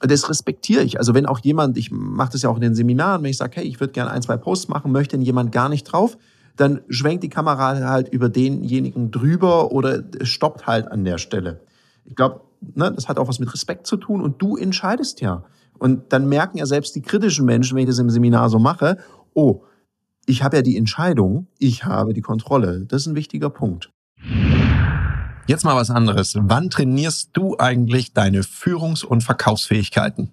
[0.00, 0.98] Das respektiere ich.
[0.98, 3.56] Also wenn auch jemand, ich mache das ja auch in den Seminaren, wenn ich sage,
[3.56, 6.18] hey, ich würde gerne ein, zwei Posts machen, möchte jemand gar nicht drauf,
[6.56, 11.60] dann schwenkt die Kamera halt über denjenigen drüber oder stoppt halt an der Stelle.
[12.04, 12.42] Ich glaube,
[12.74, 15.44] ne, das hat auch was mit Respekt zu tun und du entscheidest ja.
[15.78, 18.98] Und dann merken ja selbst die kritischen Menschen, wenn ich das im Seminar so mache,
[19.34, 19.62] oh,
[20.26, 22.86] ich habe ja die Entscheidung, ich habe die Kontrolle.
[22.86, 23.90] Das ist ein wichtiger Punkt.
[25.46, 26.36] Jetzt mal was anderes.
[26.40, 30.32] Wann trainierst du eigentlich deine Führungs- und Verkaufsfähigkeiten?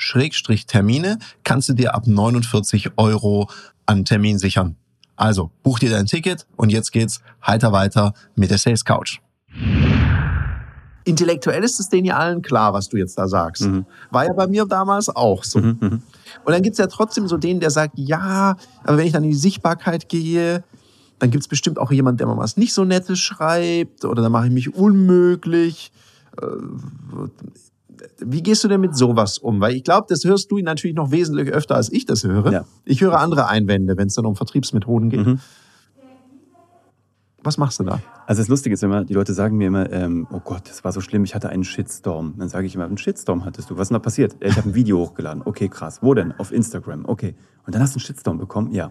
[0.00, 3.50] Schrägstrich Termine kannst du dir ab 49 Euro
[3.86, 4.76] an Termin sichern.
[5.14, 9.20] Also buch dir dein Ticket und jetzt geht's heiter weiter mit der Sales Couch.
[11.04, 13.62] Intellektuell ist es denen ja allen klar, was du jetzt da sagst.
[13.62, 13.84] Mhm.
[14.10, 15.58] War ja bei mir damals auch so.
[15.58, 15.76] Mhm.
[15.80, 16.02] mhm.
[16.44, 19.30] Und dann gibt's ja trotzdem so den, der sagt, ja, aber wenn ich dann in
[19.30, 20.64] die Sichtbarkeit gehe,
[21.18, 24.46] dann gibt's bestimmt auch jemand, der mal was nicht so Nettes schreibt oder dann mache
[24.46, 25.92] ich mich unmöglich.
[28.18, 29.60] Wie gehst du denn mit sowas um?
[29.60, 32.52] Weil ich glaube, das hörst du natürlich noch wesentlich öfter, als ich das höre.
[32.52, 32.64] Ja.
[32.84, 35.26] Ich höre andere Einwände, wenn es dann um Vertriebsmethoden geht.
[35.26, 35.40] Mhm.
[37.42, 38.00] Was machst du da?
[38.26, 40.92] Also das Lustige ist immer, die Leute sagen mir immer, ähm, oh Gott, das war
[40.92, 42.34] so schlimm, ich hatte einen Shitstorm.
[42.38, 43.76] Dann sage ich immer, einen Shitstorm hattest du.
[43.76, 44.36] Was ist denn da passiert?
[44.40, 45.42] Ich habe ein Video hochgeladen.
[45.44, 46.00] Okay, krass.
[46.02, 46.32] Wo denn?
[46.38, 47.06] Auf Instagram.
[47.06, 47.34] Okay.
[47.66, 48.72] Und dann hast du einen Shitstorm bekommen?
[48.72, 48.90] Ja.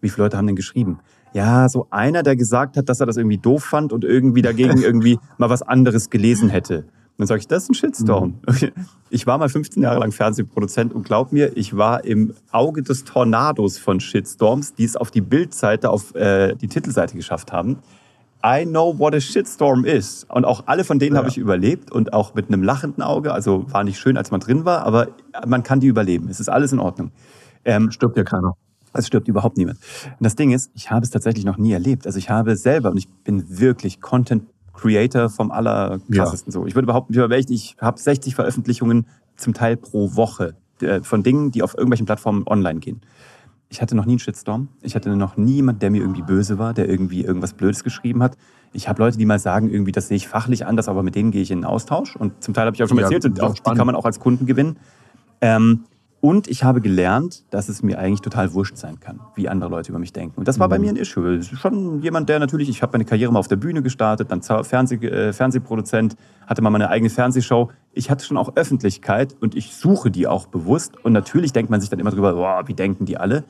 [0.00, 0.98] Wie viele Leute haben denn geschrieben?
[1.32, 4.78] Ja, so einer, der gesagt hat, dass er das irgendwie doof fand und irgendwie dagegen
[4.82, 6.86] irgendwie mal was anderes gelesen hätte.
[7.18, 8.38] Dann sage ich, das ist ein Shitstorm.
[8.46, 8.70] Mhm.
[9.10, 13.04] Ich war mal 15 Jahre lang Fernsehproduzent und glaub mir, ich war im Auge des
[13.04, 17.78] Tornados von Shitstorms, die es auf die Bildseite, auf äh, die Titelseite geschafft haben.
[18.44, 20.24] I know what a shitstorm is.
[20.28, 21.18] Und auch alle von denen ja.
[21.18, 23.32] habe ich überlebt und auch mit einem lachenden Auge.
[23.32, 25.08] Also war nicht schön, als man drin war, aber
[25.44, 26.28] man kann die überleben.
[26.28, 27.10] Es ist alles in Ordnung.
[27.64, 28.54] Ähm, Stirbt ja keiner.
[28.92, 29.78] Es stirbt überhaupt niemand.
[30.04, 32.06] Und das Ding ist, ich habe es tatsächlich noch nie erlebt.
[32.06, 34.44] Also ich habe selber, und ich bin wirklich Content
[34.78, 36.60] Creator vom allerkrassesten ja.
[36.60, 36.66] so.
[36.66, 37.12] Ich würde behaupten,
[37.48, 42.46] ich habe 60 Veröffentlichungen zum Teil pro Woche äh, von Dingen, die auf irgendwelchen Plattformen
[42.46, 43.00] online gehen.
[43.70, 44.68] Ich hatte noch nie einen Shitstorm.
[44.80, 48.22] Ich hatte noch nie jemand, der mir irgendwie böse war, der irgendwie irgendwas Blödes geschrieben
[48.22, 48.36] hat.
[48.72, 51.30] Ich habe Leute, die mal sagen, irgendwie, das sehe ich fachlich anders, aber mit denen
[51.30, 52.16] gehe ich in den Austausch.
[52.16, 54.04] Und zum Teil habe ich auch schon ja, erzählt, und auch, die kann man auch
[54.04, 54.78] als Kunden gewinnen.
[55.40, 55.84] Ähm,
[56.20, 59.90] und ich habe gelernt, dass es mir eigentlich total wurscht sein kann, wie andere Leute
[59.90, 60.36] über mich denken.
[60.36, 60.70] Und das war mhm.
[60.70, 61.42] bei mir ein Issue.
[61.42, 64.96] Schon jemand, der natürlich, ich habe meine Karriere mal auf der Bühne gestartet, dann Fernseh,
[64.96, 67.70] äh, Fernsehproduzent, hatte mal meine eigene Fernsehshow.
[67.92, 70.96] Ich hatte schon auch Öffentlichkeit und ich suche die auch bewusst.
[71.04, 73.44] Und natürlich denkt man sich dann immer drüber, boah, wie denken die alle?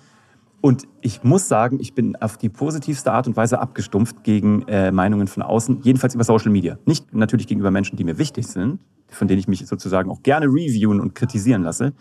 [0.60, 4.90] Und ich muss sagen, ich bin auf die positivste Art und Weise abgestumpft gegen äh,
[4.90, 6.78] Meinungen von außen, jedenfalls über Social Media.
[6.84, 10.46] Nicht natürlich gegenüber Menschen, die mir wichtig sind, von denen ich mich sozusagen auch gerne
[10.46, 11.94] reviewen und kritisieren lasse.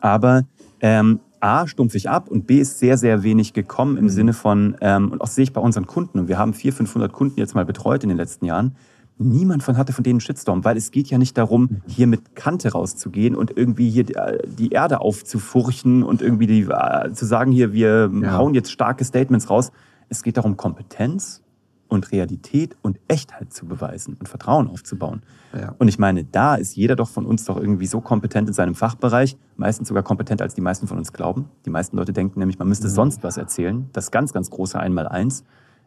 [0.00, 0.42] Aber
[0.80, 4.08] ähm, A, stumpf ich ab und B, ist sehr, sehr wenig gekommen im mhm.
[4.10, 7.12] Sinne von, ähm, und auch sehe ich bei unseren Kunden, und wir haben 400, 500
[7.12, 8.74] Kunden jetzt mal betreut in den letzten Jahren,
[9.18, 11.82] niemand von hatte von denen einen Shitstorm, weil es geht ja nicht darum, mhm.
[11.86, 17.26] hier mit Kante rauszugehen und irgendwie hier die Erde aufzufurchen und irgendwie die, äh, zu
[17.26, 18.36] sagen, hier, wir ja.
[18.36, 19.72] hauen jetzt starke Statements raus.
[20.08, 21.42] Es geht darum, Kompetenz
[21.88, 25.22] und Realität und Echtheit zu beweisen und Vertrauen aufzubauen.
[25.58, 25.74] Ja.
[25.78, 28.74] Und ich meine, da ist jeder doch von uns doch irgendwie so kompetent in seinem
[28.74, 31.46] Fachbereich, meistens sogar kompetenter als die meisten von uns glauben.
[31.64, 35.44] Die meisten Leute denken nämlich, man müsste sonst was erzählen, das ganz, ganz große Einmaleins.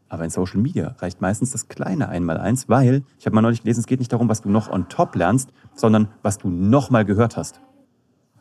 [0.10, 3.80] Aber in Social Media reicht meistens das kleine Einmaleins, weil, ich habe mal neulich gelesen,
[3.80, 7.38] es geht nicht darum, was du noch on top lernst, sondern was du nochmal gehört
[7.38, 7.62] hast.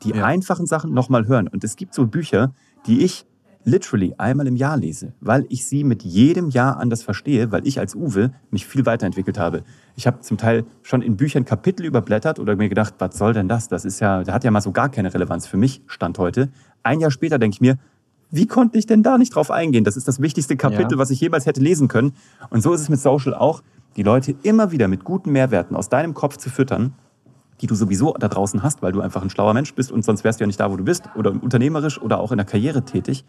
[0.03, 0.25] Die Ja.
[0.25, 1.47] einfachen Sachen nochmal hören.
[1.47, 2.53] Und es gibt so Bücher,
[2.87, 3.27] die ich
[3.65, 7.79] literally einmal im Jahr lese, weil ich sie mit jedem Jahr anders verstehe, weil ich
[7.79, 9.63] als Uwe mich viel weiterentwickelt habe.
[9.97, 13.49] Ich habe zum Teil schon in Büchern Kapitel überblättert oder mir gedacht, was soll denn
[13.49, 13.69] das?
[13.69, 16.49] Das ist ja, das hat ja mal so gar keine Relevanz für mich, Stand heute.
[16.83, 17.79] Ein Jahr später denke ich mir,
[18.31, 19.85] wie konnte ich denn da nicht drauf eingehen?
[19.85, 20.99] Das ist das wichtigste Kapitel, Ja.
[20.99, 22.13] was ich jemals hätte lesen können.
[22.49, 23.63] Und so ist es mit Social auch,
[23.97, 26.95] die Leute immer wieder mit guten Mehrwerten aus deinem Kopf zu füttern,
[27.61, 30.25] die du sowieso da draußen hast, weil du einfach ein schlauer Mensch bist und sonst
[30.25, 32.85] wärst du ja nicht da, wo du bist oder unternehmerisch oder auch in der Karriere
[32.85, 33.25] tätig.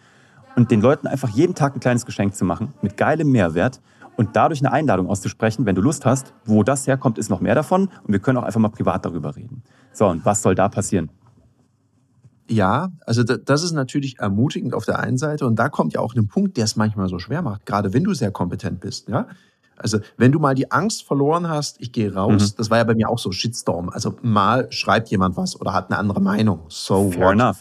[0.55, 3.79] Und den Leuten einfach jeden Tag ein kleines Geschenk zu machen mit geilem Mehrwert
[4.17, 7.55] und dadurch eine Einladung auszusprechen, wenn du Lust hast, wo das herkommt, ist noch mehr
[7.55, 9.63] davon und wir können auch einfach mal privat darüber reden.
[9.93, 11.09] So, und was soll da passieren?
[12.49, 16.01] Ja, also da- das ist natürlich ermutigend auf der einen Seite und da kommt ja
[16.01, 19.07] auch ein Punkt, der es manchmal so schwer macht, gerade wenn du sehr kompetent bist.
[19.07, 19.27] Ja?
[19.77, 22.93] Also wenn du mal die Angst verloren hast, ich gehe raus, das war ja bei
[22.93, 23.89] mir auch so Shitstorm.
[23.89, 26.59] Also mal schreibt jemand was oder hat eine andere Meinung.
[26.67, 27.33] So Fair what?
[27.33, 27.57] enough.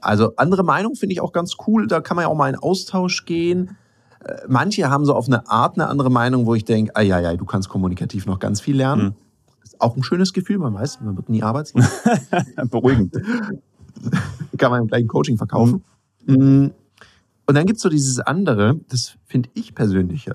[0.00, 1.86] Also andere Meinung finde ich auch ganz cool.
[1.86, 3.76] Da kann man ja auch mal in Austausch gehen.
[4.24, 7.20] Äh, Manche haben so auf eine Art eine andere Meinung, wo ich denke, ah, ja,
[7.20, 9.04] ja, du kannst kommunikativ noch ganz viel lernen.
[9.04, 9.14] Mhm.
[9.62, 11.84] Ist auch ein schönes Gefühl, man weiß, man wird nie arbeitslos.
[12.70, 13.14] Beruhigend.
[14.58, 15.84] kann man gleich ein Coaching verkaufen.
[16.26, 16.72] Mhm.
[17.46, 20.34] Und dann gibt's so dieses andere, das finde ich persönlich ja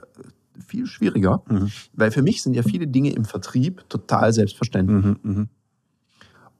[0.65, 1.71] viel schwieriger, Mhm.
[1.93, 5.15] weil für mich sind ja viele Dinge im Vertrieb total selbstverständlich.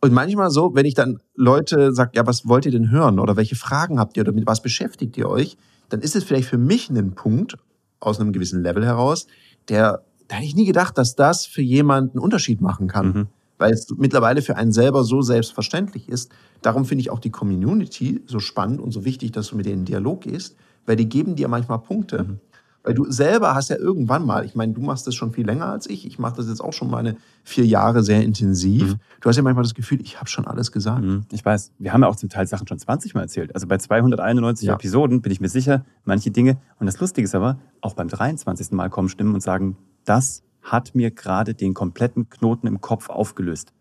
[0.04, 3.38] Und manchmal so, wenn ich dann Leute sage, ja, was wollt ihr denn hören oder
[3.38, 5.56] welche Fragen habt ihr oder mit was beschäftigt ihr euch,
[5.88, 7.56] dann ist es vielleicht für mich ein Punkt
[8.02, 9.28] aus einem gewissen Level heraus,
[9.70, 13.06] der, da hätte ich nie gedacht, dass das für jemanden einen Unterschied machen kann.
[13.06, 13.28] Mhm.
[13.60, 16.34] Weil es mittlerweile für einen selber so selbstverständlich ist.
[16.62, 19.80] Darum finde ich auch die Community so spannend und so wichtig, dass du mit denen
[19.80, 22.24] in Dialog gehst, weil die geben dir manchmal Punkte.
[22.24, 22.40] Mhm.
[22.84, 25.68] Weil du selber hast ja irgendwann mal, ich meine, du machst das schon viel länger
[25.68, 28.94] als ich, ich mache das jetzt auch schon meine vier Jahre sehr intensiv.
[28.96, 29.00] Mhm.
[29.22, 31.02] Du hast ja manchmal das Gefühl, ich habe schon alles gesagt.
[31.04, 33.56] Mhm, Ich weiß, wir haben ja auch zum Teil Sachen schon 20 Mal erzählt.
[33.56, 34.74] Also bei 291 Ja.
[34.74, 36.58] Episoden bin ich mir sicher, manche Dinge.
[36.80, 38.72] Und das Lustige ist aber, auch beim 23.
[38.72, 43.72] Mal kommen Stimmen und sagen, das hat mir gerade den kompletten Knoten im Kopf aufgelöst.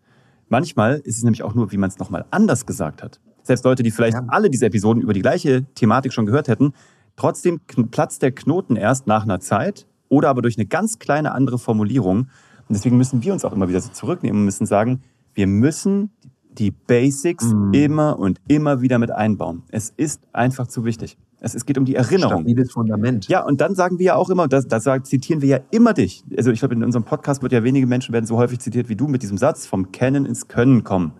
[0.49, 3.19] Manchmal ist es nämlich auch nur, wie man es nochmal anders gesagt hat.
[3.43, 4.23] Selbst Leute, die vielleicht Ja.
[4.29, 6.73] alle diese Episoden über die gleiche Thematik schon gehört hätten,
[7.15, 11.57] trotzdem platzt der Knoten erst nach einer Zeit oder aber durch eine ganz kleine andere
[11.59, 12.19] Formulierung.
[12.19, 12.29] Und
[12.69, 15.01] deswegen müssen wir uns auch immer wieder so zurücknehmen und müssen sagen,
[15.33, 16.11] wir müssen
[16.51, 17.73] die Basics Mhm.
[17.73, 19.63] immer und immer wieder mit einbauen.
[19.69, 21.17] Es ist einfach zu wichtig.
[21.39, 22.41] Es, es geht um die Erinnerung.
[22.43, 23.27] Stabiles Fundament.
[23.27, 26.23] Ja, und dann sagen wir ja auch immer, das, das zitieren wir ja immer dich.
[26.37, 28.95] Also ich glaube, in unserem Podcast wird ja wenige Menschen werden so häufig zitiert wie
[28.95, 31.13] du mit diesem Satz, vom Kennen ins Können kommen.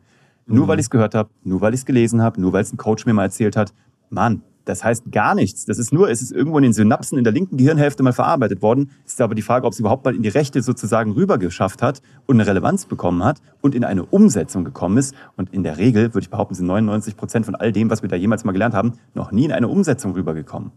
[0.45, 2.71] Nur weil ich es gehört habe, nur weil ich es gelesen habe, nur weil es
[2.71, 3.73] ein Coach mir mal erzählt hat.
[4.09, 5.65] Mann, das heißt gar nichts.
[5.65, 8.61] Das ist nur, es ist irgendwo in den Synapsen in der linken Gehirnhälfte mal verarbeitet
[8.61, 8.91] worden.
[9.05, 11.81] Es ist aber die Frage, ob es überhaupt mal in die rechte sozusagen rüber geschafft
[11.81, 15.13] hat und eine Relevanz bekommen hat und in eine Umsetzung gekommen ist.
[15.35, 18.09] Und in der Regel, würde ich behaupten, sind 99 Prozent von all dem, was wir
[18.09, 20.71] da jemals mal gelernt haben, noch nie in eine Umsetzung rübergekommen.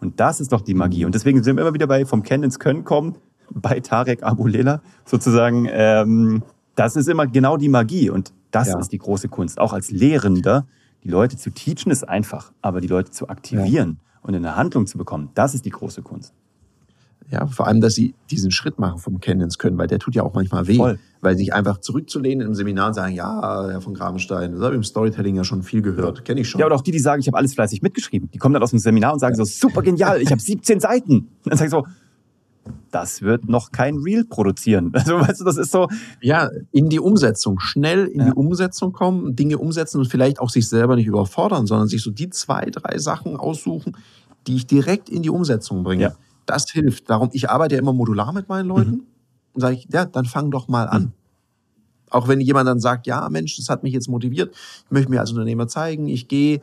[0.00, 1.04] Und das ist doch die Magie.
[1.04, 3.16] Und deswegen sind wir immer wieder bei vom Kennen ins Können kommen,
[3.50, 5.66] bei Tarek Abulela sozusagen.
[5.70, 6.42] Ähm,
[6.74, 8.10] das ist immer genau die Magie.
[8.10, 8.78] Und das Ja.
[8.78, 9.58] ist die große Kunst.
[9.60, 10.66] Auch als Lehrender,
[11.04, 14.86] die Leute zu teachen ist einfach, aber die Leute zu aktivieren und in eine Handlung
[14.86, 16.34] zu bekommen, das ist die große Kunst.
[17.30, 20.14] Ja, vor allem, dass sie diesen Schritt machen vom Kennen ins Können, weil der tut
[20.14, 20.76] ja auch manchmal weh.
[20.76, 20.98] Voll.
[21.20, 24.78] Weil sich einfach zurückzulehnen im Seminar und sagen, ja, Herr von Grabenstein, das habe ich
[24.78, 26.58] im Storytelling ja schon viel gehört, kenne ich schon.
[26.58, 28.30] Ja, oder auch die, die sagen, ich habe alles fleißig mitgeschrieben.
[28.32, 31.12] Die kommen dann aus dem Seminar und sagen so, super genial, ich habe 17 Seiten.
[31.12, 31.84] Und dann sage ich so,
[32.90, 34.92] das wird noch kein Reel produzieren.
[34.94, 35.88] Also, weißt du, das ist so,
[36.20, 38.26] Ja, in die Umsetzung, schnell in Ja.
[38.26, 42.10] die Umsetzung kommen, Dinge umsetzen und vielleicht auch sich selber nicht überfordern, sondern sich so
[42.10, 43.96] die zwei, drei Sachen aussuchen,
[44.46, 46.02] die ich direkt in die Umsetzung bringe.
[46.02, 46.12] Ja.
[46.46, 47.10] Das hilft.
[47.10, 49.02] Darum, ich arbeite ja immer modular mit meinen Leuten
[49.52, 51.02] und sage ich, ja, dann fang doch mal an.
[51.02, 51.12] Mhm.
[52.10, 54.54] Auch wenn jemand dann sagt, ja, Mensch, das hat mich jetzt motiviert,
[54.86, 56.60] ich möchte mir als Unternehmer zeigen, ich gehe, äh,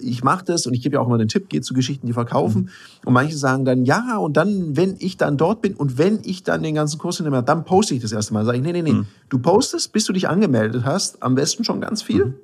[0.00, 2.12] ich mache das und ich gebe ja auch immer den Tipp, geh zu Geschichten, die
[2.12, 2.62] verkaufen.
[2.62, 2.68] Mhm.
[3.06, 6.42] Und manche sagen dann, ja, und dann, wenn ich dann dort bin und wenn ich
[6.44, 8.44] dann den ganzen Kurs habe, dann poste ich das erste Mal.
[8.44, 9.06] Sag ich, nee, nee, nee, Mhm.
[9.28, 12.26] du postest, bis du dich angemeldet hast, am besten schon ganz viel.
[12.26, 12.34] Mhm.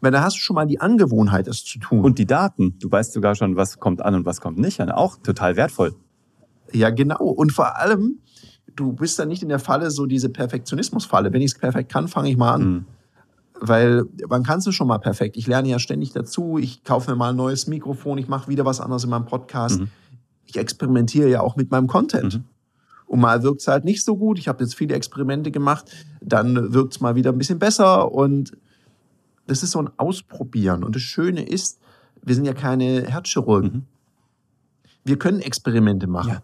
[0.00, 2.00] Weil da hast du schon mal die Angewohnheit, das zu tun.
[2.00, 4.90] und die Daten, du weißt sogar schon, was kommt an und was kommt nicht an,
[4.90, 5.94] auch total wertvoll.
[6.72, 7.24] Ja, genau.
[7.24, 8.18] Und vor allem,
[8.74, 11.32] du bist dann nicht in der Falle, so diese Perfektionismusfalle.
[11.32, 12.84] Wenn ich es perfekt kann, fange ich mal an.
[13.60, 15.36] Weil man kann es schon mal perfekt.
[15.36, 16.58] Ich lerne ja ständig dazu.
[16.58, 18.18] Ich kaufe mir mal ein neues Mikrofon.
[18.18, 19.80] Ich mache wieder was anderes in meinem Podcast.
[19.80, 19.88] Mhm.
[20.46, 22.34] ich experimentiere ja auch mit meinem Content.
[22.34, 22.44] Mhm.
[23.06, 24.38] Und mal wirkt es halt nicht so gut.
[24.38, 25.90] Ich habe jetzt viele Experimente gemacht,
[26.20, 28.12] dann wirkt es mal wieder ein bisschen besser.
[28.12, 28.52] Und
[29.46, 30.84] das ist so ein Ausprobieren.
[30.84, 31.78] Und das Schöne ist,
[32.22, 33.72] wir sind ja keine Herzchirurgen.
[33.72, 33.82] Mhm.
[35.04, 36.30] Wir können Experimente machen.
[36.30, 36.42] Ja.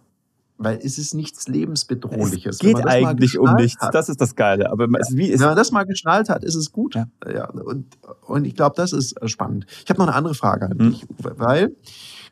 [0.65, 2.57] Weil es ist nichts Lebensbedrohliches.
[2.57, 3.81] Es geht eigentlich um nichts.
[3.83, 4.71] Hat, Das ist das Geile.
[4.71, 6.95] Aber es wie ist wenn man das mal geschnallt hat, ist es gut.
[6.95, 7.07] Ja.
[7.33, 7.87] Ja, und,
[8.27, 9.67] und ich glaube, das ist äh, spannend.
[9.85, 10.91] Ich habe noch eine andere Frage an Mhm.
[10.91, 11.77] dich, Uwe, weil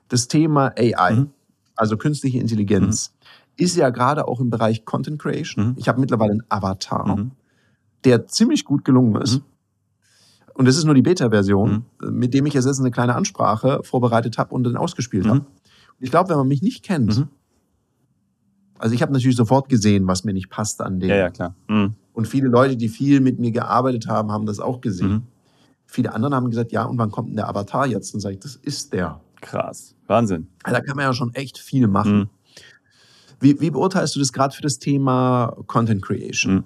[0.09, 1.31] das Thema AI, Mhm.
[1.77, 3.13] also künstliche Intelligenz,
[3.57, 5.69] ist ja gerade auch im Bereich Content Creation.
[5.71, 5.75] Mhm.
[5.77, 7.31] Ich habe mittlerweile einen Avatar, Mhm.
[8.05, 9.39] der ziemlich gut gelungen ist.
[9.39, 9.43] Mhm.
[10.55, 14.55] Und das ist nur die Beta-Version, mit dem ich jetzt eine kleine Ansprache vorbereitet habe
[14.55, 15.31] und dann ausgespielt Mhm.
[15.31, 15.47] habe.
[16.01, 17.29] Ich glaube, wenn man mich nicht kennt, Mhm.
[18.81, 21.11] Also ich habe natürlich sofort gesehen, was mir nicht passt an dem.
[21.11, 21.55] ja, ja, klar.
[21.69, 21.95] Mhm.
[22.13, 25.11] Und viele Leute, die viel mit mir gearbeitet haben, haben das auch gesehen.
[25.11, 25.23] Mhm.
[25.87, 28.15] Viele anderen haben gesagt, ja, und wann kommt denn der Avatar jetzt?
[28.15, 29.21] Und sage ich, das ist der.
[29.41, 29.95] Krass.
[30.07, 30.49] Wahnsinn.
[30.63, 32.19] Also Da kann man ja schon echt viel machen.
[32.19, 32.29] Mhm.
[33.41, 36.55] Wie, wie beurteilst du das gerade für das Thema Content Creation?
[36.55, 36.65] Mhm.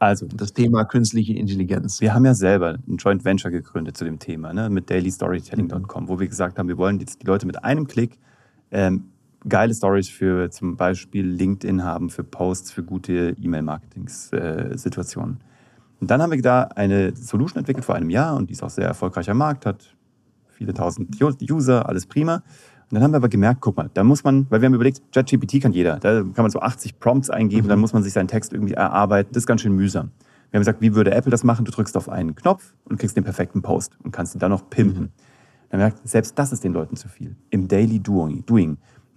[0.00, 2.00] Also, Das Thema künstliche Intelligenz.
[2.00, 6.18] wir haben ja selber ein Joint Venture gegründet zu dem Thema, ne, mit dailystorytelling.com, wo
[6.18, 8.18] wir gesagt haben, wir wollen jetzt die Leute mit einem Klick
[8.70, 9.04] ähm,
[9.48, 15.38] geile Stories für zum Beispiel LinkedIn haben, für Posts, für gute E-Mail-Marketing-Situationen.
[16.00, 18.70] Und dann haben wir da eine Solution entwickelt vor einem Jahr und die ist auch
[18.70, 19.94] sehr erfolgreich am Markt, hat
[20.48, 22.42] viele tausend User, alles prima.
[22.90, 25.00] Und dann haben wir aber gemerkt, guck mal, da muss man, weil wir haben überlegt,
[25.12, 28.28] ChatGPT kann jeder, da kann man so 80 Prompts eingeben, dann muss man sich seinen
[28.28, 30.10] Text irgendwie erarbeiten, das ist ganz schön mühsam.
[30.50, 31.64] Wir haben gesagt, wie würde Apple das machen?
[31.64, 34.70] Du drückst auf einen Knopf und kriegst den perfekten Post und kannst ihn dann noch
[34.70, 35.10] pimpen.
[35.70, 37.34] Dann haben wir gesagt, selbst das ist den Leuten zu viel.
[37.50, 38.44] Im Daily Doing.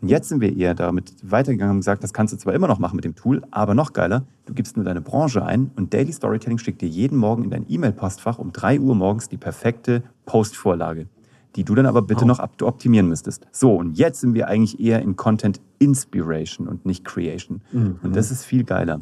[0.01, 2.77] Und jetzt sind wir eher damit weitergegangen und gesagt, das kannst du zwar immer noch
[2.77, 6.11] machen mit dem Tool, aber noch geiler, du gibst nur deine Branche ein und Daily
[6.13, 11.07] Storytelling schickt dir jeden Morgen in dein E-Mail-Postfach um 3 Uhr morgens die perfekte Postvorlage,
[11.55, 12.27] die du dann aber bitte Oh.
[12.27, 13.47] noch op- optimieren müsstest.
[13.51, 17.61] So, und jetzt sind wir eigentlich eher in Content Inspiration und nicht Creation.
[17.73, 19.01] Und das ist viel geiler.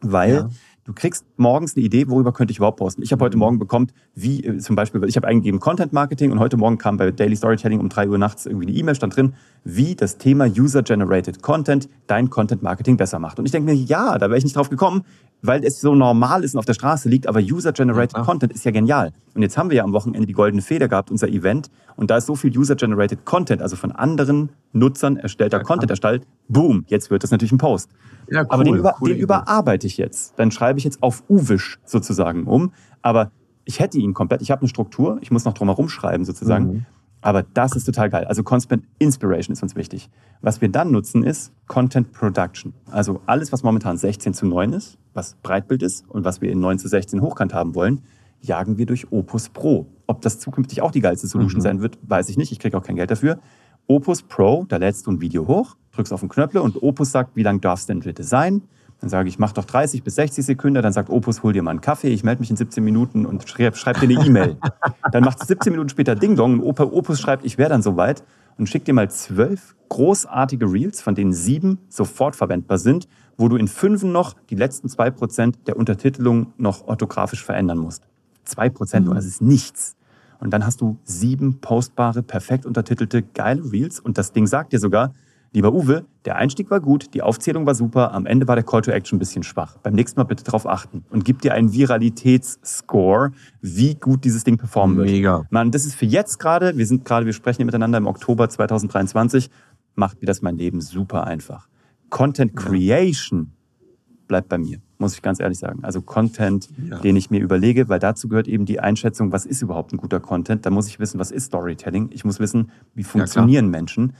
[0.00, 0.48] Weil Ja.
[0.84, 3.02] Du kriegst morgens eine Idee, worüber könnte ich überhaupt posten.
[3.02, 6.40] Ich habe heute Morgen bekommen, wie äh, zum Beispiel, ich habe eingegeben Content Marketing und
[6.40, 9.34] heute Morgen kam bei Daily Storytelling um 3 Uhr nachts irgendwie eine E-Mail, stand drin,
[9.64, 13.38] wie das Thema User-Generated Content dein Content Marketing besser macht.
[13.38, 15.04] Und ich denke mir, ja, da wäre ich nicht drauf gekommen,
[15.40, 18.22] weil es so normal ist und auf der Straße liegt, aber User-Generated Ja.
[18.24, 19.12] Content ist ja genial.
[19.34, 22.18] Und jetzt haben wir ja am Wochenende die Goldene Feder gehabt, unser Event, und da
[22.18, 27.10] ist so viel User-Generated Content, also von anderen Nutzern erstellter Ja, Content erstellt, boom, jetzt
[27.10, 27.90] wird das natürlich ein Post.
[28.30, 30.38] Ja, Aber den, cool, über, coole den überarbeite ich jetzt.
[30.38, 32.72] Dann schreibe ich jetzt auf Uwisch sozusagen um.
[33.00, 33.30] Aber
[33.64, 34.42] ich hätte ihn komplett.
[34.42, 35.18] Ich habe eine Struktur.
[35.20, 36.64] Ich muss noch drumherum schreiben sozusagen.
[36.64, 36.86] Mhm.
[37.20, 38.24] Aber das ist total geil.
[38.24, 40.10] Also Constant Inspiration ist uns wichtig.
[40.40, 42.74] Was wir dann nutzen ist Content Production.
[42.90, 46.58] Also alles, was momentan 16 zu 9 ist, was Breitbild ist und was wir in
[46.58, 48.02] 9 zu 16 hochkant haben wollen,
[48.42, 49.86] jagen wir durch Opus Pro.
[50.06, 51.62] Ob das zukünftig auch die geilste Solution Mhm.
[51.62, 52.52] sein wird, weiß ich nicht.
[52.52, 53.38] Ich kriege auch kein Geld dafür.
[53.86, 57.34] Opus Pro, da lädst du ein Video hoch, drückst auf den Knöpfel und Opus sagt,
[57.36, 58.62] wie lang darf es denn bitte sein?
[59.00, 60.80] Dann sage ich, mach doch 30 bis 60 Sekunden.
[60.80, 62.08] Dann sagt Opus, hol dir mal einen Kaffee.
[62.08, 64.56] Ich melde mich in 17 Minuten und schreib, schreib dir eine E-Mail.
[65.12, 68.22] dann macht es 17 Minuten später Ding Dong und Opus schreibt, ich wäre dann soweit
[68.58, 73.56] und schickt dir mal zwölf großartige Reels, von denen sieben sofort verwendbar sind, wo du
[73.56, 78.06] in fünfen noch die letzten zwei Prozent der Untertitelung noch orthografisch verändern musst.
[78.44, 79.96] Zwei Prozent, nur, das ist nichts.
[80.40, 84.00] Und dann hast du sieben postbare, perfekt untertitelte, geile Reels.
[84.00, 85.12] Und das Ding sagt dir sogar,
[85.52, 88.82] lieber Uwe, der Einstieg war gut, die Aufzählung war super, am Ende war der Call
[88.82, 89.76] to Action ein bisschen schwach.
[89.78, 91.04] Beim nächsten Mal bitte darauf achten.
[91.10, 95.10] Und gib dir einen Viralitätsscore, wie gut dieses Ding performen wird.
[95.10, 95.46] Mega.
[95.50, 98.48] Mann, das ist für jetzt gerade, wir sind gerade, wir sprechen hier miteinander im Oktober
[98.48, 99.48] 2023,
[99.94, 101.68] macht mir das mein Leben super einfach.
[102.10, 103.52] Content Creation
[104.32, 105.80] bleibt bei mir, muss ich ganz ehrlich sagen.
[105.84, 106.98] Also Content, Ja.
[107.00, 110.20] den ich mir überlege, weil dazu gehört eben die Einschätzung, was ist überhaupt ein guter
[110.20, 110.64] Content.
[110.64, 112.08] Da muss ich wissen, was ist Storytelling.
[112.12, 114.14] Ich muss wissen, wie funktionieren Menschen.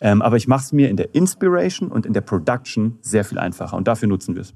[0.00, 3.38] Ähm, aber ich mache es mir in der Inspiration und in der Production sehr viel
[3.38, 3.76] einfacher.
[3.76, 4.54] Und dafür nutzen wir es.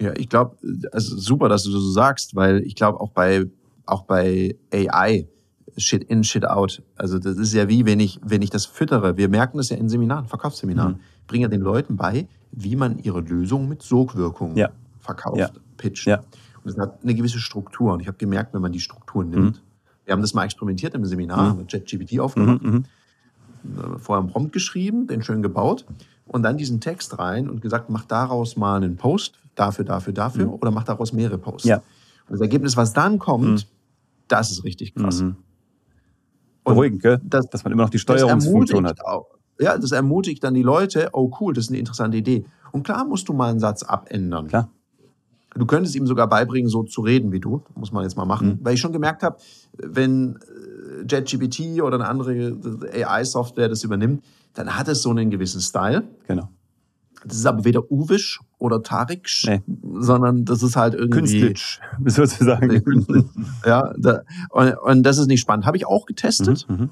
[0.00, 0.56] Ja, ich glaube,
[0.92, 3.44] also super, dass du das so sagst, weil ich glaube auch bei
[3.84, 5.28] auch bei AI
[5.76, 6.82] Shit in, Shit out.
[6.96, 9.18] Also das ist ja wie, wenn ich wenn ich das füttere.
[9.18, 10.94] Wir merken das ja in Seminaren, Verkaufsseminaren.
[10.94, 11.00] Mhm.
[11.26, 14.70] Bringe ja den Leuten bei, wie man ihre Lösung mit Sogwirkung Ja.
[15.00, 15.50] verkauft, Ja.
[15.76, 16.06] pitcht.
[16.06, 16.18] Ja.
[16.62, 17.92] Und es hat eine gewisse Struktur.
[17.92, 19.62] Und ich habe gemerkt, wenn man die Struktur nimmt,
[20.04, 22.84] wir haben das mal experimentiert im Seminar, haben ChatGPT aufgemacht, Mhm, mhm.
[23.94, 25.84] äh, vorher einen Prompt geschrieben, den schön gebaut
[26.26, 30.52] und dann diesen Text rein und gesagt, mach daraus mal einen Post, dafür, dafür, dafür
[30.52, 31.64] oder mach daraus mehrere Posts.
[31.66, 31.70] Mhm.
[31.70, 31.76] Ja.
[31.76, 33.66] Und das Ergebnis, was dann kommt,
[34.28, 35.20] das ist richtig krass.
[35.22, 35.36] Mhm.
[36.64, 37.20] Beruhigend, gell?
[37.24, 39.04] das- dass man immer noch die Steuerungsfunktion hat.
[39.04, 39.26] auch,
[39.60, 42.44] ja, das ermutigt dann die Leute, oh cool, das ist eine interessante Idee.
[42.72, 44.48] Und klar musst du mal einen Satz abändern.
[44.48, 44.68] Klar.
[45.56, 47.62] Du könntest ihm sogar beibringen, so zu reden wie du.
[47.76, 48.48] Muss man jetzt mal machen.
[48.48, 48.58] Mhm.
[48.62, 49.36] Weil ich schon gemerkt habe,
[49.78, 52.56] wenn äh, JetGPT oder eine andere
[52.92, 56.02] AI-Software das übernimmt, dann hat es so einen gewissen Style.
[56.26, 56.48] Genau.
[57.24, 59.62] Das ist aber weder Uwisch oder Tariksch, Nee.
[60.00, 61.40] sondern das ist halt irgendwie.
[61.40, 63.30] Künstlich, sozusagen.
[63.64, 65.64] Ja, da, und, und das ist nicht spannend.
[65.66, 66.90] Habe ich auch getestet, Mhm.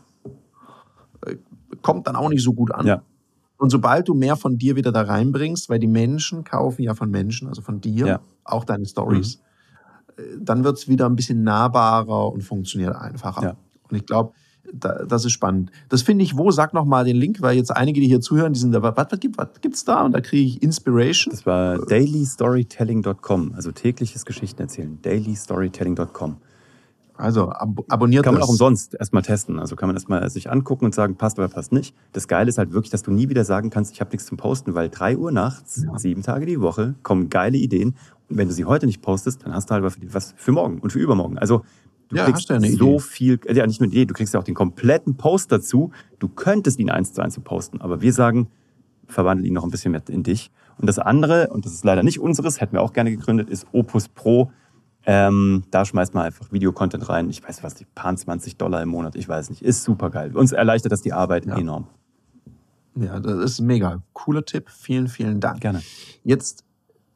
[1.82, 2.86] Kommt dann auch nicht so gut an.
[2.86, 3.02] Ja.
[3.58, 7.10] Und sobald du mehr von dir wieder da reinbringst, weil die Menschen kaufen ja von
[7.10, 8.18] Menschen, also von dir, Ja.
[8.18, 8.22] Mhm.
[8.44, 9.40] auch deine Stories,
[10.16, 13.42] äh, dann wird's wieder ein bisschen nahbarer und funktioniert einfacher.
[13.42, 13.56] Ja.
[13.88, 14.32] Und ich glaube,
[14.72, 15.70] da, das ist spannend.
[15.88, 18.52] Das finde ich wo, sag noch mal den Link, weil jetzt einige, die hier zuhören,
[18.52, 20.02] die sind da, was, was, gibt, was gibt's da?
[20.02, 21.32] Und da kriege ich Inspiration.
[21.32, 24.98] Das war dailystorytelling.com, also tägliches Geschichten erzählen.
[25.02, 26.36] dailystorytelling.com.
[27.16, 28.48] Also ab, abonniert Kann man das.
[28.48, 29.58] auch umsonst erstmal testen.
[29.58, 31.94] Also kann man erstmal sich angucken und sagen, passt oder passt nicht.
[32.12, 34.38] Das Geile ist halt wirklich, dass du nie wieder sagen kannst, ich habe nichts zum
[34.38, 37.96] Posten, weil 3 Uhr nachts, sieben Tage die Woche, kommen geile Ideen.
[38.28, 40.90] Und wenn du sie heute nicht postest, dann hast du halt was für morgen und
[40.92, 41.38] für übermorgen.
[41.38, 41.62] Also
[42.08, 42.98] du Ja, kriegst ja eine so Idee.
[43.00, 45.90] viel, ja nicht nur eine Idee, du kriegst ja auch den kompletten Post dazu.
[46.18, 48.48] Du könntest ihn eins zu eins posten, aber wir sagen,
[49.06, 50.50] verwandle ihn noch ein bisschen mehr in dich.
[50.78, 53.66] Und das andere, und das ist leider nicht unseres, hätten wir auch gerne gegründet, ist
[53.72, 54.50] Opus Pro.
[55.04, 57.28] Ähm, da schmeißt man einfach Videocontent rein.
[57.28, 59.62] Ich weiß was, die paar 20 Dollar im Monat, ich weiß nicht.
[59.62, 60.36] Ist super geil.
[60.36, 61.56] Uns erleichtert das die Arbeit Ja.
[61.58, 61.86] enorm.
[62.94, 64.02] Ja, das ist mega.
[64.12, 64.68] Cooler Tipp.
[64.70, 65.60] Vielen, vielen Dank.
[65.60, 65.82] Gerne.
[66.24, 66.64] Jetzt,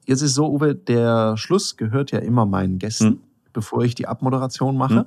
[0.07, 3.21] jetzt ist so, Uwe, der Schluss gehört ja immer meinen Gästen, Hm.
[3.53, 5.07] bevor ich die Abmoderation mache.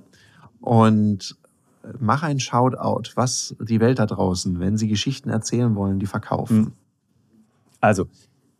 [0.61, 1.37] Und
[1.83, 6.05] äh, mach ein Shoutout, was die Welt da draußen, wenn sie Geschichten erzählen wollen, die
[6.05, 6.57] verkaufen.
[6.65, 6.71] Hm.
[7.81, 8.07] Also,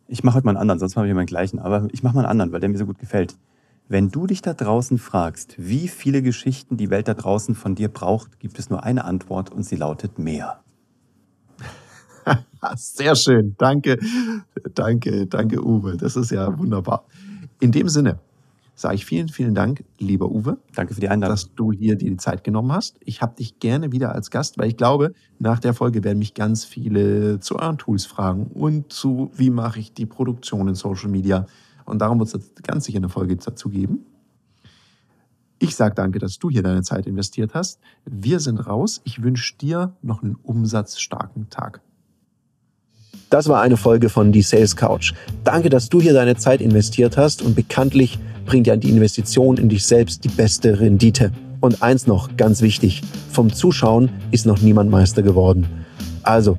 [0.08, 1.58] ich mache heute mal einen anderen, sonst mache ich immer den gleichen.
[1.58, 3.34] Aber ich mache mal einen anderen, weil der mir so gut gefällt.
[3.90, 7.88] Wenn du dich da draußen fragst, wie viele Geschichten die Welt da draußen von dir
[7.88, 10.60] braucht, gibt es nur eine Antwort und sie lautet mehr.
[12.76, 13.56] Sehr schön.
[13.58, 13.98] Danke,
[14.76, 15.96] danke, danke, Uwe.
[15.96, 17.04] Das ist ja wunderbar.
[17.58, 18.20] In dem Sinne
[18.76, 20.58] sage ich vielen, vielen Dank, lieber Uwe.
[20.76, 21.34] Danke für die Einladung.
[21.34, 22.96] dass du hier dir die Zeit genommen hast.
[23.04, 26.34] Ich habe dich gerne wieder als Gast, weil ich glaube, nach der Folge werden mich
[26.34, 31.10] ganz viele zu euren Tools fragen und zu, wie mache ich die Produktion in Social
[31.10, 31.46] Media.
[31.84, 34.06] Und darum wird es ganz sicher eine Folge dazu geben.
[35.58, 37.80] Ich sage danke, dass du hier deine Zeit investiert hast.
[38.06, 39.02] Wir sind raus.
[39.04, 41.82] Ich wünsche dir noch einen umsatzstarken Tag.
[43.28, 45.12] Das war eine Folge von Die Sales Couch.
[45.44, 49.68] Danke, dass du hier deine Zeit investiert hast und bekanntlich bringt ja die Investition in
[49.68, 51.30] dich selbst die beste Rendite.
[51.60, 55.66] Und eins noch, ganz wichtig, vom Zuschauen ist noch niemand Meister geworden.
[56.22, 56.58] Also,